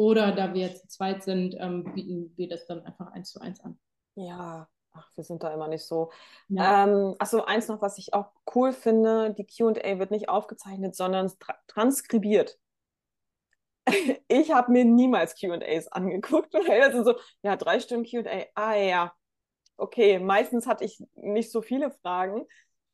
[0.00, 3.40] oder da wir jetzt zu zweit sind, ähm, bieten wir das dann einfach eins zu
[3.42, 3.78] eins an.
[4.14, 6.10] Ja, ach, wir sind da immer nicht so.
[6.48, 6.84] Ja.
[6.84, 11.30] Ähm, achso, eins noch, was ich auch cool finde: die QA wird nicht aufgezeichnet, sondern
[11.38, 12.58] tra transkribiert.
[14.28, 16.54] ich habe mir niemals QAs angeguckt.
[16.54, 18.46] Das sind so, ja, drei Stunden QA.
[18.54, 19.12] Ah ja,
[19.76, 22.46] okay, meistens hatte ich nicht so viele Fragen.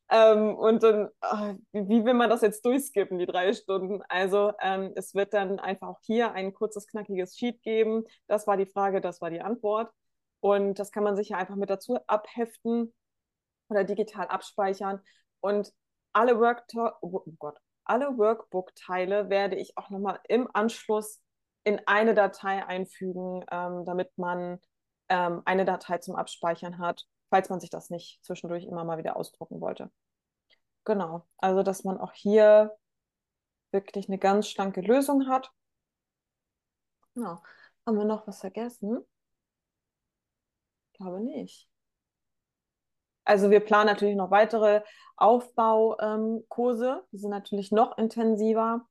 [0.09, 4.01] Ähm, und dann, ach, wie will man das jetzt durchskippen, die drei Stunden?
[4.07, 8.05] Also ähm, es wird dann einfach auch hier ein kurzes, knackiges Sheet geben.
[8.27, 9.91] Das war die Frage, das war die Antwort.
[10.39, 12.93] Und das kann man sich ja einfach mit dazu abheften
[13.69, 15.01] oder digital abspeichern.
[15.41, 15.73] Und
[16.13, 16.65] alle Work
[17.01, 21.21] oh Gott, alle Workbook-Teile werde ich auch nochmal im Anschluss
[21.63, 24.59] in eine Datei einfügen, ähm, damit man
[25.09, 29.15] ähm, eine Datei zum Abspeichern hat, falls man sich das nicht zwischendurch immer mal wieder
[29.17, 29.91] ausdrucken wollte.
[30.85, 32.77] Genau, also dass man auch hier
[33.71, 35.51] wirklich eine ganz schlanke Lösung hat.
[37.13, 37.41] Genau.
[37.85, 39.05] Haben wir noch was vergessen?
[40.91, 41.69] Ich glaube nicht.
[43.25, 44.81] Also wir planen natürlich noch weitere
[45.17, 46.89] Aufbaukurse.
[46.89, 48.87] Ähm, die sind natürlich noch intensiver.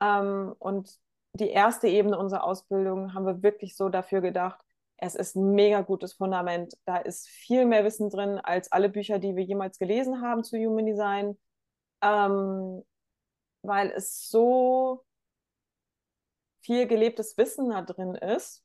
[0.00, 0.96] Ähm, und
[1.32, 4.63] die erste Ebene unserer Ausbildung haben wir wirklich so dafür gedacht,
[4.96, 6.74] es ist ein mega gutes Fundament.
[6.84, 10.56] Da ist viel mehr Wissen drin als alle Bücher, die wir jemals gelesen haben zu
[10.56, 11.38] Human Design,
[12.02, 12.82] ähm,
[13.62, 15.04] weil es so
[16.62, 18.64] viel gelebtes Wissen da drin ist.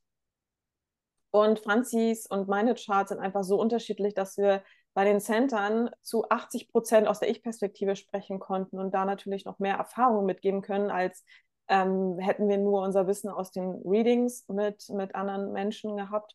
[1.32, 4.64] Und Franzis und meine Charts sind einfach so unterschiedlich, dass wir
[4.94, 9.60] bei den Centern zu 80 Prozent aus der Ich-Perspektive sprechen konnten und da natürlich noch
[9.60, 11.24] mehr Erfahrung mitgeben können, als
[11.70, 16.34] ähm, hätten wir nur unser Wissen aus den Readings mit, mit anderen Menschen gehabt.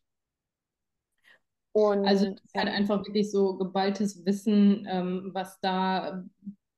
[1.74, 6.24] Und, also es ist halt einfach wirklich so geballtes Wissen, ähm, was da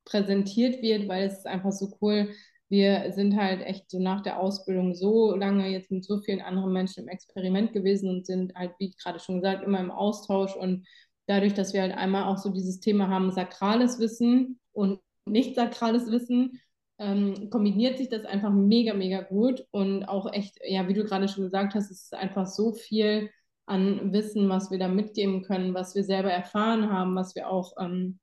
[0.04, 2.30] präsentiert wird, weil es ist einfach so cool.
[2.68, 6.72] Wir sind halt echt so nach der Ausbildung so lange jetzt mit so vielen anderen
[6.72, 10.84] Menschen im Experiment gewesen und sind halt, wie gerade schon gesagt, immer im Austausch und
[11.26, 16.10] dadurch, dass wir halt einmal auch so dieses Thema haben, sakrales Wissen und nicht sakrales
[16.10, 16.60] Wissen,
[16.98, 21.28] ähm, kombiniert sich das einfach mega, mega gut und auch echt, ja, wie du gerade
[21.28, 23.30] schon gesagt hast, es ist einfach so viel
[23.66, 27.72] an Wissen, was wir da mitgeben können, was wir selber erfahren haben, was wir auch
[27.78, 28.18] ähm,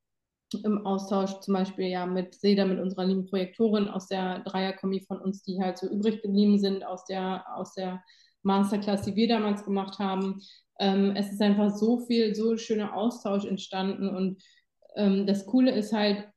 [0.63, 5.19] im Austausch zum Beispiel ja mit Seda, mit unserer lieben Projektorin aus der Dreierkombi von
[5.19, 8.03] uns, die halt so übrig geblieben sind aus der, aus der
[8.43, 10.41] Masterclass, die wir damals gemacht haben,
[10.79, 14.41] ähm, es ist einfach so viel, so schöner Austausch entstanden und
[14.95, 16.27] ähm, das Coole ist halt,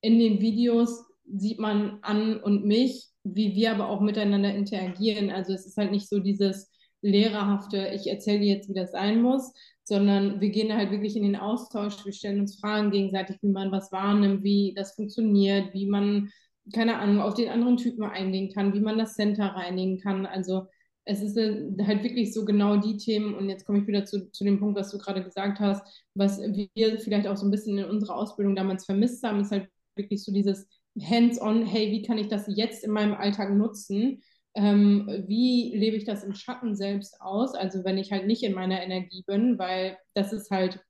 [0.00, 1.04] in den Videos
[1.36, 5.30] sieht man an und mich, wie wir aber auch miteinander interagieren.
[5.30, 6.70] Also es ist halt nicht so dieses
[7.02, 9.52] lehrerhafte, ich erzähle dir jetzt, wie das sein muss,
[9.84, 13.70] sondern wir gehen halt wirklich in den Austausch, wir stellen uns Fragen gegenseitig, wie man
[13.72, 16.30] was wahrnimmt, wie das funktioniert, wie man,
[16.74, 20.26] keine Ahnung, auf den anderen Typen eingehen kann, wie man das Center reinigen kann.
[20.26, 20.66] Also
[21.04, 24.44] es ist halt wirklich so genau die Themen, und jetzt komme ich wieder zu, zu
[24.44, 25.82] dem Punkt, was du gerade gesagt hast,
[26.14, 29.68] was wir vielleicht auch so ein bisschen in unserer Ausbildung damals vermisst haben, ist halt
[29.96, 30.66] wirklich so dieses
[31.02, 34.22] Hands-on, hey, wie kann ich das jetzt in meinem Alltag nutzen?
[34.54, 37.54] Ähm, wie lebe ich das im Schatten selbst aus?
[37.54, 40.80] Also wenn ich halt nicht in meiner Energie bin, weil das ist halt,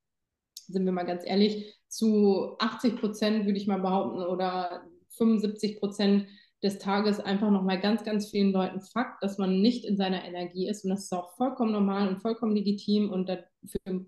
[0.67, 6.27] sind wir mal ganz ehrlich, zu 80 Prozent würde ich mal behaupten oder 75 Prozent
[6.63, 10.69] des Tages einfach nochmal ganz, ganz vielen Leuten Fakt, dass man nicht in seiner Energie
[10.69, 10.85] ist.
[10.85, 13.11] Und das ist auch vollkommen normal und vollkommen legitim.
[13.11, 13.47] Und dafür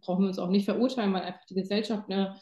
[0.00, 2.36] brauchen wir uns auch nicht verurteilen, weil einfach die Gesellschaft eine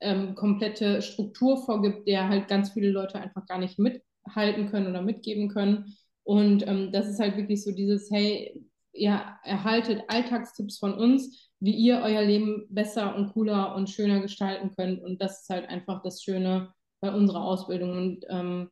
[0.00, 5.02] ähm, komplette Struktur vorgibt, der halt ganz viele Leute einfach gar nicht mithalten können oder
[5.02, 5.96] mitgeben können.
[6.22, 11.74] Und ähm, das ist halt wirklich so dieses, hey, ihr erhaltet Alltagstipps von uns, wie
[11.74, 15.02] ihr euer Leben besser und cooler und schöner gestalten könnt.
[15.02, 17.92] Und das ist halt einfach das Schöne bei unserer Ausbildung.
[17.92, 18.70] Und ähm,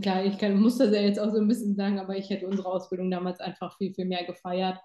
[0.00, 2.46] Klar, ich kann, muss das ja jetzt auch so ein bisschen sagen, aber ich hätte
[2.46, 4.78] unsere Ausbildung damals einfach viel, viel mehr gefeiert,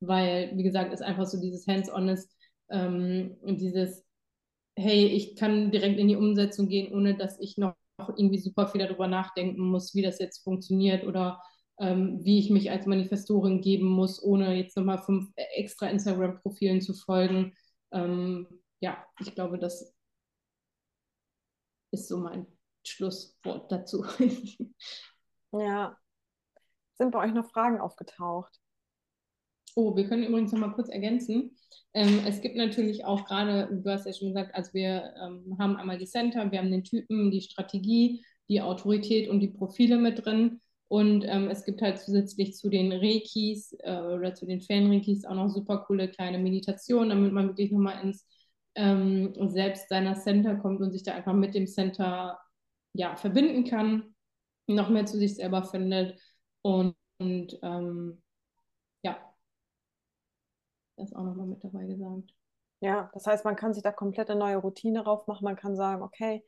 [0.00, 2.36] weil, wie gesagt, es einfach so dieses Hands-on ist
[2.68, 4.04] ähm, und dieses,
[4.80, 8.80] hey, ich kann direkt in die Umsetzung gehen, ohne dass ich noch irgendwie super viel
[8.80, 11.42] darüber nachdenken muss, wie das jetzt funktioniert oder
[11.78, 16.94] ähm, wie ich mich als Manifestorin geben muss, ohne jetzt nochmal fünf extra Instagram-Profilen zu
[16.94, 17.54] folgen.
[17.92, 18.46] Ähm,
[18.80, 19.94] ja, ich glaube, das
[21.90, 22.46] ist so mein
[22.86, 24.04] Schlusswort dazu.
[25.52, 25.96] ja.
[26.94, 28.60] Sind bei euch noch Fragen aufgetaucht?
[29.76, 31.56] Oh, wir können übrigens noch mal kurz ergänzen.
[31.94, 35.76] Ähm, es gibt natürlich auch gerade, du hast ja schon gesagt, also wir ähm, haben
[35.76, 40.24] einmal die Center, wir haben den Typen, die Strategie, die Autorität und die Profile mit
[40.24, 40.60] drin.
[40.88, 45.34] Und ähm, es gibt halt zusätzlich zu den Reikis äh, oder zu den Fan-Reikis auch
[45.34, 48.26] noch super coole kleine Meditationen, damit man wirklich nochmal ins
[48.74, 52.38] ähm, Selbst seiner Center kommt und sich da einfach mit dem Center
[52.92, 54.14] ja, verbinden kann,
[54.66, 56.20] noch mehr zu sich selber findet.
[56.62, 58.20] Und, und ähm,
[61.00, 62.34] das auch nochmal mit dabei gesagt.
[62.80, 65.44] Ja, das heißt, man kann sich da komplett eine neue Routine drauf machen.
[65.44, 66.44] Man kann sagen, okay,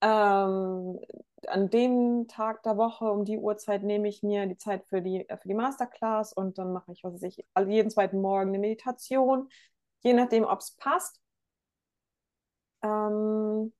[0.00, 1.00] ähm,
[1.46, 5.28] an dem Tag der Woche um die Uhrzeit nehme ich mir die Zeit für die,
[5.28, 8.58] äh, für die Masterclass und dann mache ich, was weiß ich, jeden zweiten Morgen eine
[8.58, 9.48] Meditation,
[10.02, 11.20] je nachdem, ob es passt.
[12.82, 13.72] Ähm,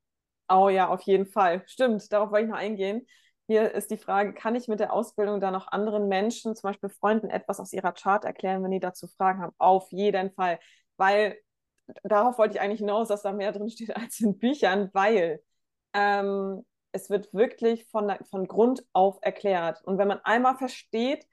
[0.49, 1.63] oh ja, auf jeden Fall.
[1.67, 3.07] Stimmt, darauf wollte ich noch eingehen.
[3.49, 6.91] Hier ist die Frage, kann ich mit der Ausbildung dann auch anderen Menschen, zum Beispiel
[6.91, 9.55] Freunden, etwas aus ihrer Chart erklären, wenn die dazu Fragen haben?
[9.57, 10.59] Auf jeden Fall.
[10.99, 11.39] Weil
[12.05, 15.43] darauf wollte ich eigentlich hinaus, dass da mehr drin steht als in Büchern, weil
[15.95, 19.83] ähm, es wird wirklich von, von Grund auf erklärt.
[19.83, 21.27] Und wenn man einmal versteht,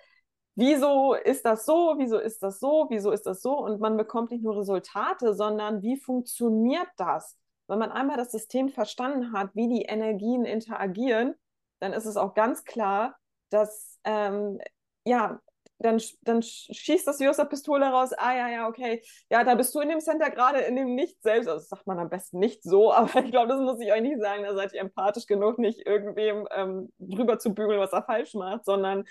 [0.55, 4.31] wieso ist das so, wieso ist das so, wieso ist das so, und man bekommt
[4.31, 7.37] nicht nur Resultate, sondern wie funktioniert das?
[7.67, 11.35] Wenn man einmal das System verstanden hat, wie die Energien interagieren,
[11.79, 13.17] dann ist es auch ganz klar,
[13.49, 14.59] dass ähm,
[15.05, 15.39] ja,
[15.79, 19.75] dann, dann schießt das aus der Pistole raus, ah ja, ja, okay, ja, da bist
[19.75, 22.39] du in dem Center gerade in dem Nicht selbst, also das sagt man am besten
[22.39, 25.25] nicht so, aber ich glaube, das muss ich euch nicht sagen, da seid ihr empathisch
[25.25, 29.05] genug, nicht irgendwem ähm, drüber zu bügeln, was er falsch macht, sondern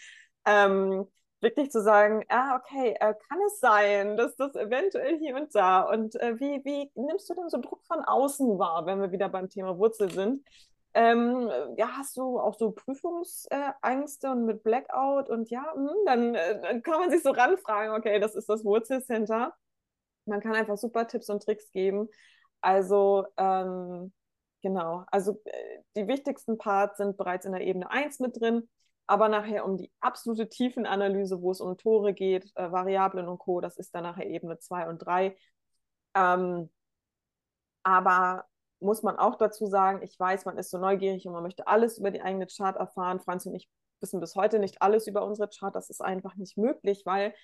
[0.46, 1.06] ähm,
[1.40, 5.82] wirklich zu sagen, ah, okay, äh, kann es sein, dass das eventuell hier und da
[5.82, 9.28] und äh, wie, wie nimmst du denn so Druck von außen wahr, wenn wir wieder
[9.28, 10.42] beim Thema Wurzel sind?
[10.94, 16.34] Ähm, ja, hast du auch so Prüfungsängste und mit Blackout und ja, mh, hm, dann,
[16.36, 19.54] äh, dann kann man sich so ranfragen, okay, das ist das Wurzelcenter.
[20.26, 22.08] Man kann einfach super Tipps und Tricks geben.
[22.60, 24.12] Also, ähm,
[24.62, 28.68] genau, also äh, die wichtigsten Parts sind bereits in der Ebene 1 mit drin,
[29.06, 33.60] aber nachher um die absolute Tiefenanalyse, wo es um Tore geht, äh, Variablen und Co.,
[33.60, 35.36] das ist dann nachher Ebene 2 und 3.
[36.14, 36.70] Ähm,
[37.82, 38.46] aber
[38.80, 41.98] muss man auch dazu sagen, ich weiß, man ist so neugierig und man möchte alles
[41.98, 43.20] über die eigene Chart erfahren.
[43.20, 43.68] Franz und ich
[44.00, 45.74] wissen bis heute nicht alles über unsere Chart.
[45.74, 47.34] Das ist einfach nicht möglich, weil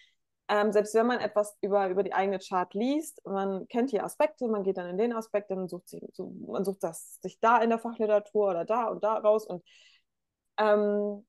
[0.49, 4.49] ähm, selbst wenn man etwas über, über die eigene Chart liest, man kennt die Aspekte,
[4.49, 7.59] man geht dann in den Aspekt, dann sucht sich, so, man sucht das sich da
[7.63, 9.65] in der Fachliteratur oder da und da raus und
[10.59, 11.25] ähm,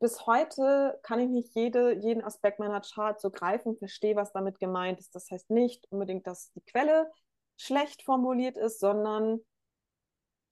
[0.00, 4.58] bis heute kann ich nicht jede, jeden Aspekt meiner Chart so greifen, verstehe, was damit
[4.58, 5.14] gemeint ist.
[5.14, 7.10] Das heißt nicht unbedingt, dass die Quelle
[7.56, 9.40] schlecht formuliert ist, sondern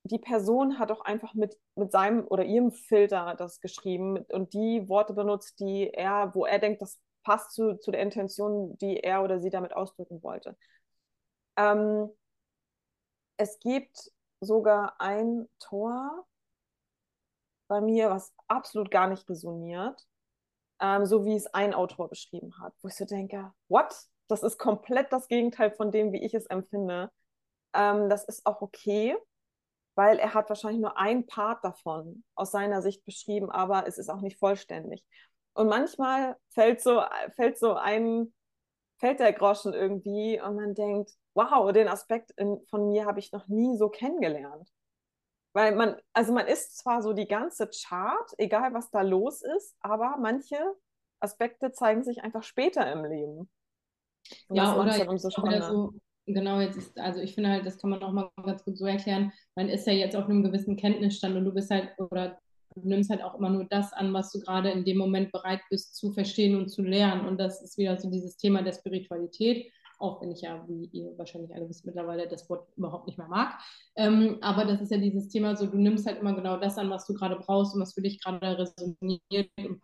[0.05, 4.89] die Person hat auch einfach mit, mit seinem oder ihrem Filter das geschrieben und die
[4.89, 9.23] Worte benutzt, die er, wo er denkt, das passt zu, zu der Intention, die er
[9.23, 10.57] oder sie damit ausdrücken wollte.
[11.57, 12.11] Ähm,
[13.37, 16.27] es gibt sogar ein Tor
[17.69, 20.05] bei mir, was absolut gar nicht resoniert,
[20.81, 23.95] ähm, so wie es ein Autor beschrieben hat, wo ich so denke, what?
[24.29, 27.11] Das ist komplett das Gegenteil von dem, wie ich es empfinde.
[27.75, 29.17] Ähm, das ist auch okay,
[29.95, 34.09] weil er hat wahrscheinlich nur ein Part davon aus seiner Sicht beschrieben, aber es ist
[34.09, 35.05] auch nicht vollständig.
[35.55, 37.03] Und manchmal fällt so,
[37.37, 38.33] fällt so ein,
[38.99, 43.33] fällt der Groschen irgendwie und man denkt, wow, den Aspekt in, von mir habe ich
[43.33, 44.69] noch nie so kennengelernt.
[45.55, 49.77] Weil man, also man ist zwar so die ganze Chart, egal was da los ist,
[49.81, 50.59] aber manche
[51.21, 53.51] Aspekte zeigen sich einfach später im Leben.
[54.49, 55.93] Und ja, oder, so oder so,
[56.27, 58.87] genau, jetzt ist, also ich finde halt, das kann man auch mal ganz gut so
[58.87, 62.39] erklären, man ist ja jetzt auf einem gewissen Kenntnisstand und du bist halt, oder
[62.75, 65.61] du nimmst halt auch immer nur das an, was du gerade in dem Moment bereit
[65.71, 67.27] bist zu verstehen und zu lernen.
[67.27, 71.17] Und das ist wieder so dieses Thema der Spiritualität, auch wenn ich ja, wie ihr
[71.17, 73.59] wahrscheinlich alle wisst, mittlerweile das Wort überhaupt nicht mehr mag.
[73.97, 76.91] Ähm, aber das ist ja dieses Thema so, du nimmst halt immer genau das an,
[76.91, 79.81] was du gerade brauchst und was für dich gerade resoniert und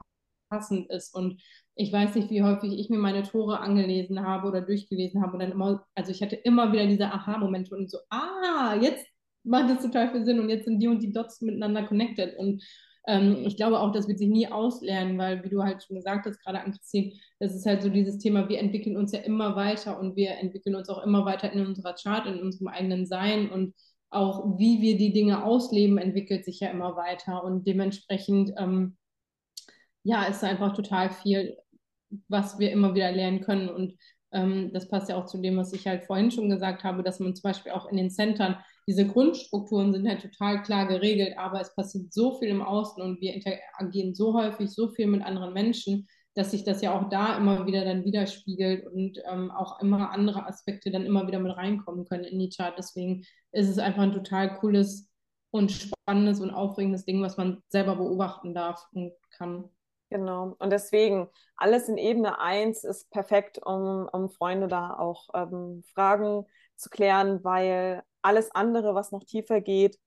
[0.48, 1.14] passend ist.
[1.14, 1.40] Und
[1.80, 5.38] ich weiß nicht, wie häufig ich mir meine Tore angelesen habe oder durchgelesen habe und
[5.38, 9.06] dann immer, also ich hatte immer wieder diese Aha-Momente und so, ah, jetzt
[9.44, 12.36] macht das total viel Sinn und jetzt sind die und die Dots miteinander connected.
[12.36, 12.64] Und
[13.06, 16.26] ähm, ich glaube auch, das wird sich nie auslernen, weil, wie du halt schon gesagt
[16.26, 19.54] hast, gerade an Christine, das ist halt so dieses Thema, wir entwickeln uns ja immer
[19.54, 23.50] weiter und wir entwickeln uns auch immer weiter in unserer Chart, in unserem eigenen Sein
[23.50, 23.72] und
[24.10, 28.96] auch wie wir die Dinge ausleben, entwickelt sich ja immer weiter und dementsprechend, ähm,
[30.02, 31.56] ja, ist einfach total viel
[32.28, 33.68] was wir immer wieder lernen können.
[33.68, 33.94] Und
[34.32, 37.20] ähm, das passt ja auch zu dem, was ich halt vorhin schon gesagt habe, dass
[37.20, 38.56] man zum Beispiel auch in den Centern,
[38.86, 43.20] diese Grundstrukturen sind halt total klar geregelt, aber es passiert so viel im Außen und
[43.20, 47.36] wir interagieren so häufig, so viel mit anderen Menschen, dass sich das ja auch da
[47.36, 52.04] immer wieder dann widerspiegelt und ähm, auch immer andere Aspekte dann immer wieder mit reinkommen
[52.04, 52.74] können in die Chart.
[52.78, 55.10] Deswegen ist es einfach ein total cooles
[55.50, 59.64] und spannendes und aufregendes Ding, was man selber beobachten darf und kann.
[60.10, 60.56] Genau.
[60.58, 66.46] Und deswegen, alles in Ebene 1 ist perfekt, um, um Freunde da auch ähm, Fragen
[66.76, 69.98] zu klären, weil alles andere, was noch tiefer geht,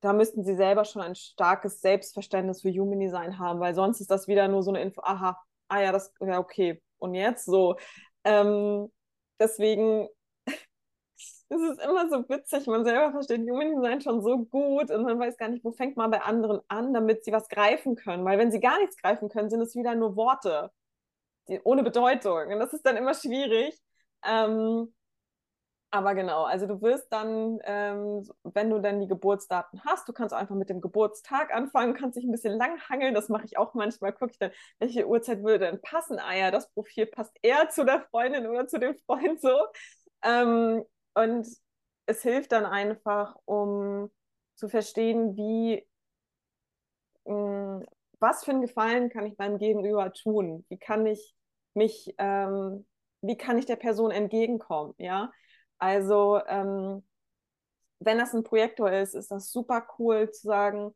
[0.00, 4.10] da müssten sie selber schon ein starkes Selbstverständnis für Human Design haben, weil sonst ist
[4.10, 6.82] das wieder nur so eine Info, aha, ah ja, das, ja, okay.
[6.98, 7.76] Und jetzt so.
[8.24, 8.90] Ähm,
[9.38, 10.08] deswegen
[11.52, 15.18] es ist immer so witzig, man selber versteht Human Design schon so gut und man
[15.18, 18.24] weiß gar nicht, wo fängt man bei anderen an, damit sie was greifen können.
[18.24, 20.70] Weil wenn sie gar nichts greifen können, sind es wieder nur Worte,
[21.48, 22.52] die, ohne Bedeutung.
[22.52, 23.80] Und das ist dann immer schwierig.
[24.24, 24.92] Ähm,
[25.94, 30.34] aber genau, also du wirst dann, ähm, wenn du dann die Geburtsdaten hast, du kannst
[30.34, 34.12] einfach mit dem Geburtstag anfangen, kannst dich ein bisschen langhangeln, das mache ich auch manchmal,
[34.14, 36.18] gucke ich dann, welche Uhrzeit würde denn passen?
[36.18, 39.54] Ah ja, das Profil passt eher zu der Freundin oder zu dem Freund so.
[40.22, 40.82] Ähm,
[41.14, 41.46] und
[42.06, 44.10] es hilft dann einfach, um
[44.54, 45.86] zu verstehen, wie,
[47.24, 47.86] mh, mm,
[48.20, 50.64] was für einen Gefallen kann ich meinem Gegenüber tun?
[50.68, 51.34] Wie kann ich
[51.74, 52.86] mich, ähm,
[53.20, 54.94] wie kann ich der Person entgegenkommen?
[54.98, 55.32] Ja,
[55.78, 57.02] also ähm,
[57.98, 60.94] wenn das ein Projektor ist, ist das super cool zu sagen,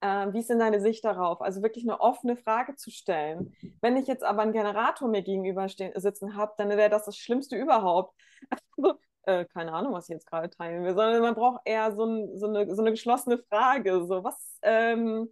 [0.00, 1.40] äh, wie ist denn deine Sicht darauf?
[1.40, 3.54] Also wirklich eine offene Frage zu stellen.
[3.80, 7.56] Wenn ich jetzt aber einen Generator mir gegenüber sitzen habe, dann wäre das das Schlimmste
[7.56, 8.14] überhaupt.
[9.26, 12.38] äh, keine Ahnung, was ich jetzt gerade teilen will, sondern man braucht eher so, ein,
[12.38, 14.06] so, eine, so eine geschlossene Frage.
[14.06, 15.28] So, was, ähm,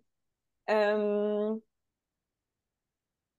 [0.66, 1.62] ähm,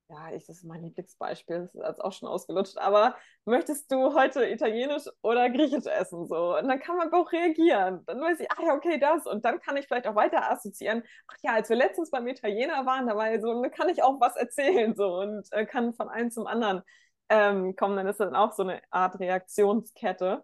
[0.10, 4.14] ja, ich, das ist mein Lieblingsbeispiel, das ist jetzt auch schon ausgelutscht, aber möchtest du
[4.14, 6.28] heute Italienisch oder Griechisch essen?
[6.28, 8.04] So, und dann kann man auch reagieren.
[8.06, 9.26] Dann weiß ich, ach ja, okay, das.
[9.26, 11.04] Und dann kann ich vielleicht auch weiter assoziieren.
[11.28, 14.20] Ach ja, als wir letztens beim Italiener waren, da war so, dann kann ich auch
[14.22, 16.84] was erzählen so und äh, kann von einem zum anderen
[17.30, 20.44] ähm, kommen, dann ist das dann auch so eine Art Reaktionskette.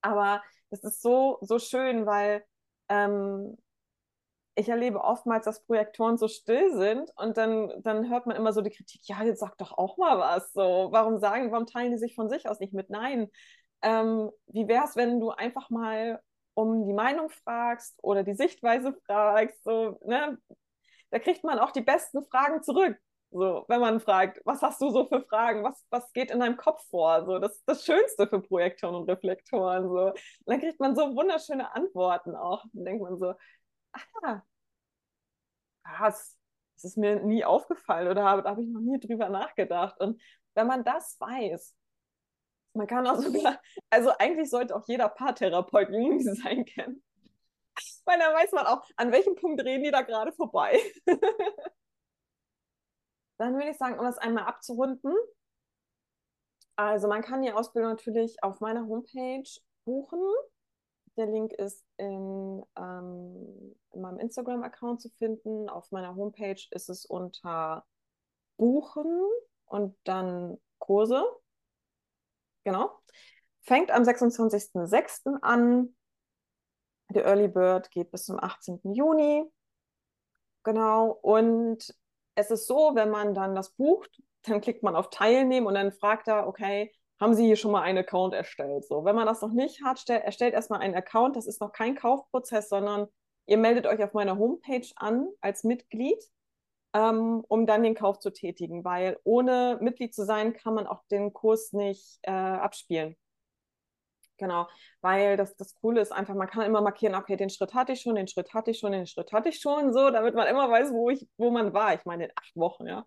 [0.00, 2.44] Aber es ist so, so schön, weil
[2.88, 3.56] ähm,
[4.54, 8.60] ich erlebe oftmals, dass Projektoren so still sind und dann, dann hört man immer so
[8.60, 10.52] die Kritik, ja, jetzt sag doch auch mal was.
[10.52, 12.90] So, warum sagen, warum teilen die sich von sich aus nicht mit?
[12.90, 13.28] Nein.
[13.82, 16.20] Ähm, wie wäre es, wenn du einfach mal
[16.54, 19.62] um die Meinung fragst oder die Sichtweise fragst?
[19.64, 20.38] So, ne?
[21.10, 22.98] Da kriegt man auch die besten Fragen zurück.
[23.32, 25.64] So, wenn man fragt, was hast du so für Fragen?
[25.64, 27.24] Was, was geht in deinem Kopf vor?
[27.24, 29.88] So, das ist das Schönste für Projektoren und Reflektoren.
[29.88, 30.08] So.
[30.10, 32.62] Und dann kriegt man so wunderschöne Antworten auch.
[32.74, 33.34] Dann denkt man so,
[34.22, 34.42] ah,
[35.84, 36.38] krass,
[36.76, 39.98] das ist mir nie aufgefallen oder habe, da habe ich noch nie drüber nachgedacht.
[40.00, 40.20] Und
[40.54, 41.74] wenn man das weiß,
[42.74, 43.60] man kann auch sogar,
[43.90, 47.02] also eigentlich sollte auch jeder Paartherapeut Jugenddesign kennen.
[48.04, 50.78] Weil dann weiß man auch, an welchem Punkt reden die da gerade vorbei.
[53.38, 55.14] Dann würde ich sagen, um das einmal abzurunden.
[56.76, 59.48] Also man kann die Ausbildung natürlich auf meiner Homepage
[59.84, 60.20] buchen.
[61.16, 65.68] Der Link ist in, ähm, in meinem Instagram-Account zu finden.
[65.68, 67.84] Auf meiner Homepage ist es unter
[68.56, 69.28] Buchen
[69.66, 71.24] und dann Kurse.
[72.64, 72.98] Genau.
[73.62, 75.38] Fängt am 26.06.
[75.42, 75.94] an.
[77.10, 78.80] Der Early Bird geht bis zum 18.
[78.84, 79.44] Juni.
[80.62, 81.10] Genau.
[81.22, 81.94] Und
[82.34, 85.92] es ist so, wenn man dann das bucht, dann klickt man auf Teilnehmen und dann
[85.92, 88.84] fragt er, okay, haben Sie hier schon mal einen Account erstellt?
[88.84, 91.36] So, wenn man das noch nicht hat, stell, erstellt erstmal einen Account.
[91.36, 93.06] Das ist noch kein Kaufprozess, sondern
[93.46, 96.20] ihr meldet euch auf meiner Homepage an als Mitglied,
[96.94, 101.04] ähm, um dann den Kauf zu tätigen, weil ohne Mitglied zu sein, kann man auch
[101.12, 103.16] den Kurs nicht äh, abspielen.
[104.38, 104.66] Genau,
[105.02, 108.00] weil das, das Coole ist einfach, man kann immer markieren, okay, den Schritt hatte ich
[108.00, 110.68] schon, den Schritt hatte ich schon, den Schritt hatte ich schon, so, damit man immer
[110.70, 111.94] weiß, wo, ich, wo man war.
[111.94, 113.04] Ich meine, in acht Wochen, ja.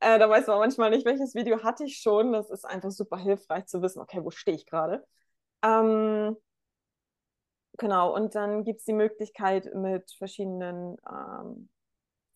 [0.00, 2.32] Äh, da weiß man manchmal nicht, welches Video hatte ich schon.
[2.32, 5.04] Das ist einfach super hilfreich zu wissen, okay, wo stehe ich gerade.
[5.62, 6.36] Ähm,
[7.78, 11.68] genau, und dann gibt es die Möglichkeit mit verschiedenen ähm,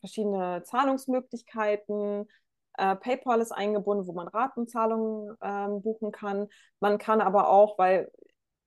[0.00, 2.28] verschiedene Zahlungsmöglichkeiten,
[2.78, 6.48] äh, PayPal ist eingebunden, wo man Ratenzahlungen ähm, buchen kann.
[6.80, 8.10] Man kann aber auch, weil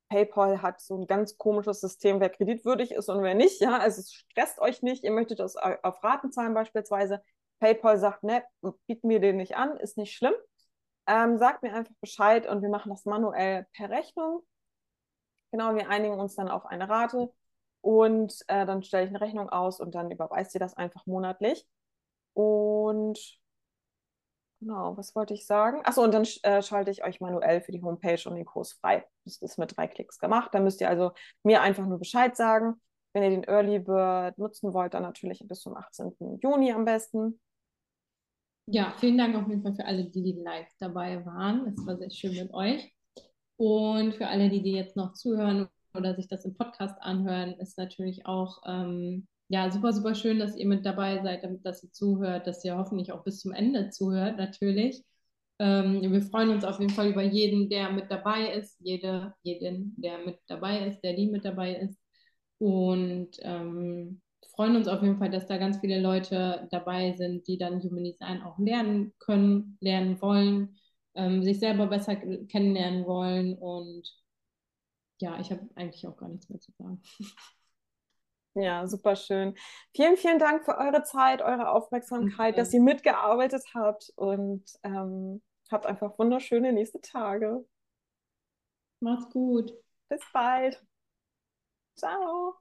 [0.09, 3.61] PayPal hat so ein ganz komisches System, wer kreditwürdig ist und wer nicht.
[3.61, 5.03] Ja, also es stresst euch nicht.
[5.03, 7.21] Ihr möchtet das auf Raten zahlen beispielsweise.
[7.59, 8.43] PayPal sagt, ne,
[8.87, 10.33] bieten wir den nicht an, ist nicht schlimm.
[11.07, 14.43] Ähm, sagt mir einfach Bescheid und wir machen das manuell per Rechnung.
[15.51, 17.31] Genau, wir einigen uns dann auf eine Rate
[17.81, 21.67] und äh, dann stelle ich eine Rechnung aus und dann überweist ihr das einfach monatlich.
[22.33, 23.38] Und
[24.59, 25.79] Genau, was wollte ich sagen?
[25.85, 29.05] Achso, und dann äh, schalte ich euch manuell für die Homepage und den Kurs frei.
[29.23, 30.53] Das ist mit drei Klicks gemacht.
[30.53, 31.11] Dann müsst ihr also
[31.43, 32.75] mir einfach nur Bescheid sagen.
[33.13, 36.39] Wenn ihr den Early Bird nutzen wollt, dann natürlich bis zum 18.
[36.41, 37.39] Juni am besten.
[38.67, 41.67] Ja, vielen Dank auf jeden Fall für alle, die, die live dabei waren.
[41.67, 42.93] Es war sehr schön mit euch.
[43.55, 47.77] Und für alle, die, die jetzt noch zuhören oder sich das im Podcast anhören, ist
[47.77, 52.45] natürlich auch ähm, ja, super, super schön, dass ihr mit dabei seid, dass ihr zuhört,
[52.47, 55.03] dass ihr hoffentlich auch bis zum Ende zuhört, natürlich.
[55.59, 59.95] Ähm, wir freuen uns auf jeden Fall über jeden, der mit dabei ist, jede, jeden,
[60.01, 61.99] der mit dabei ist, der die mit dabei ist.
[62.59, 64.21] Und ähm,
[64.55, 68.03] freuen uns auf jeden Fall, dass da ganz viele Leute dabei sind, die dann Human
[68.03, 70.77] Design auch lernen können, lernen wollen,
[71.15, 73.55] ähm, sich selber besser kennenlernen wollen.
[73.57, 74.03] Und
[75.19, 77.01] ja, ich habe eigentlich auch gar nichts mehr zu sagen.
[78.55, 79.55] Ja, super schön.
[79.95, 85.85] Vielen, vielen Dank für eure Zeit, eure Aufmerksamkeit, dass ihr mitgearbeitet habt und ähm, habt
[85.85, 87.63] einfach wunderschöne nächste Tage.
[89.01, 89.73] Macht's gut.
[90.09, 90.83] Bis bald.
[91.95, 92.59] Ciao.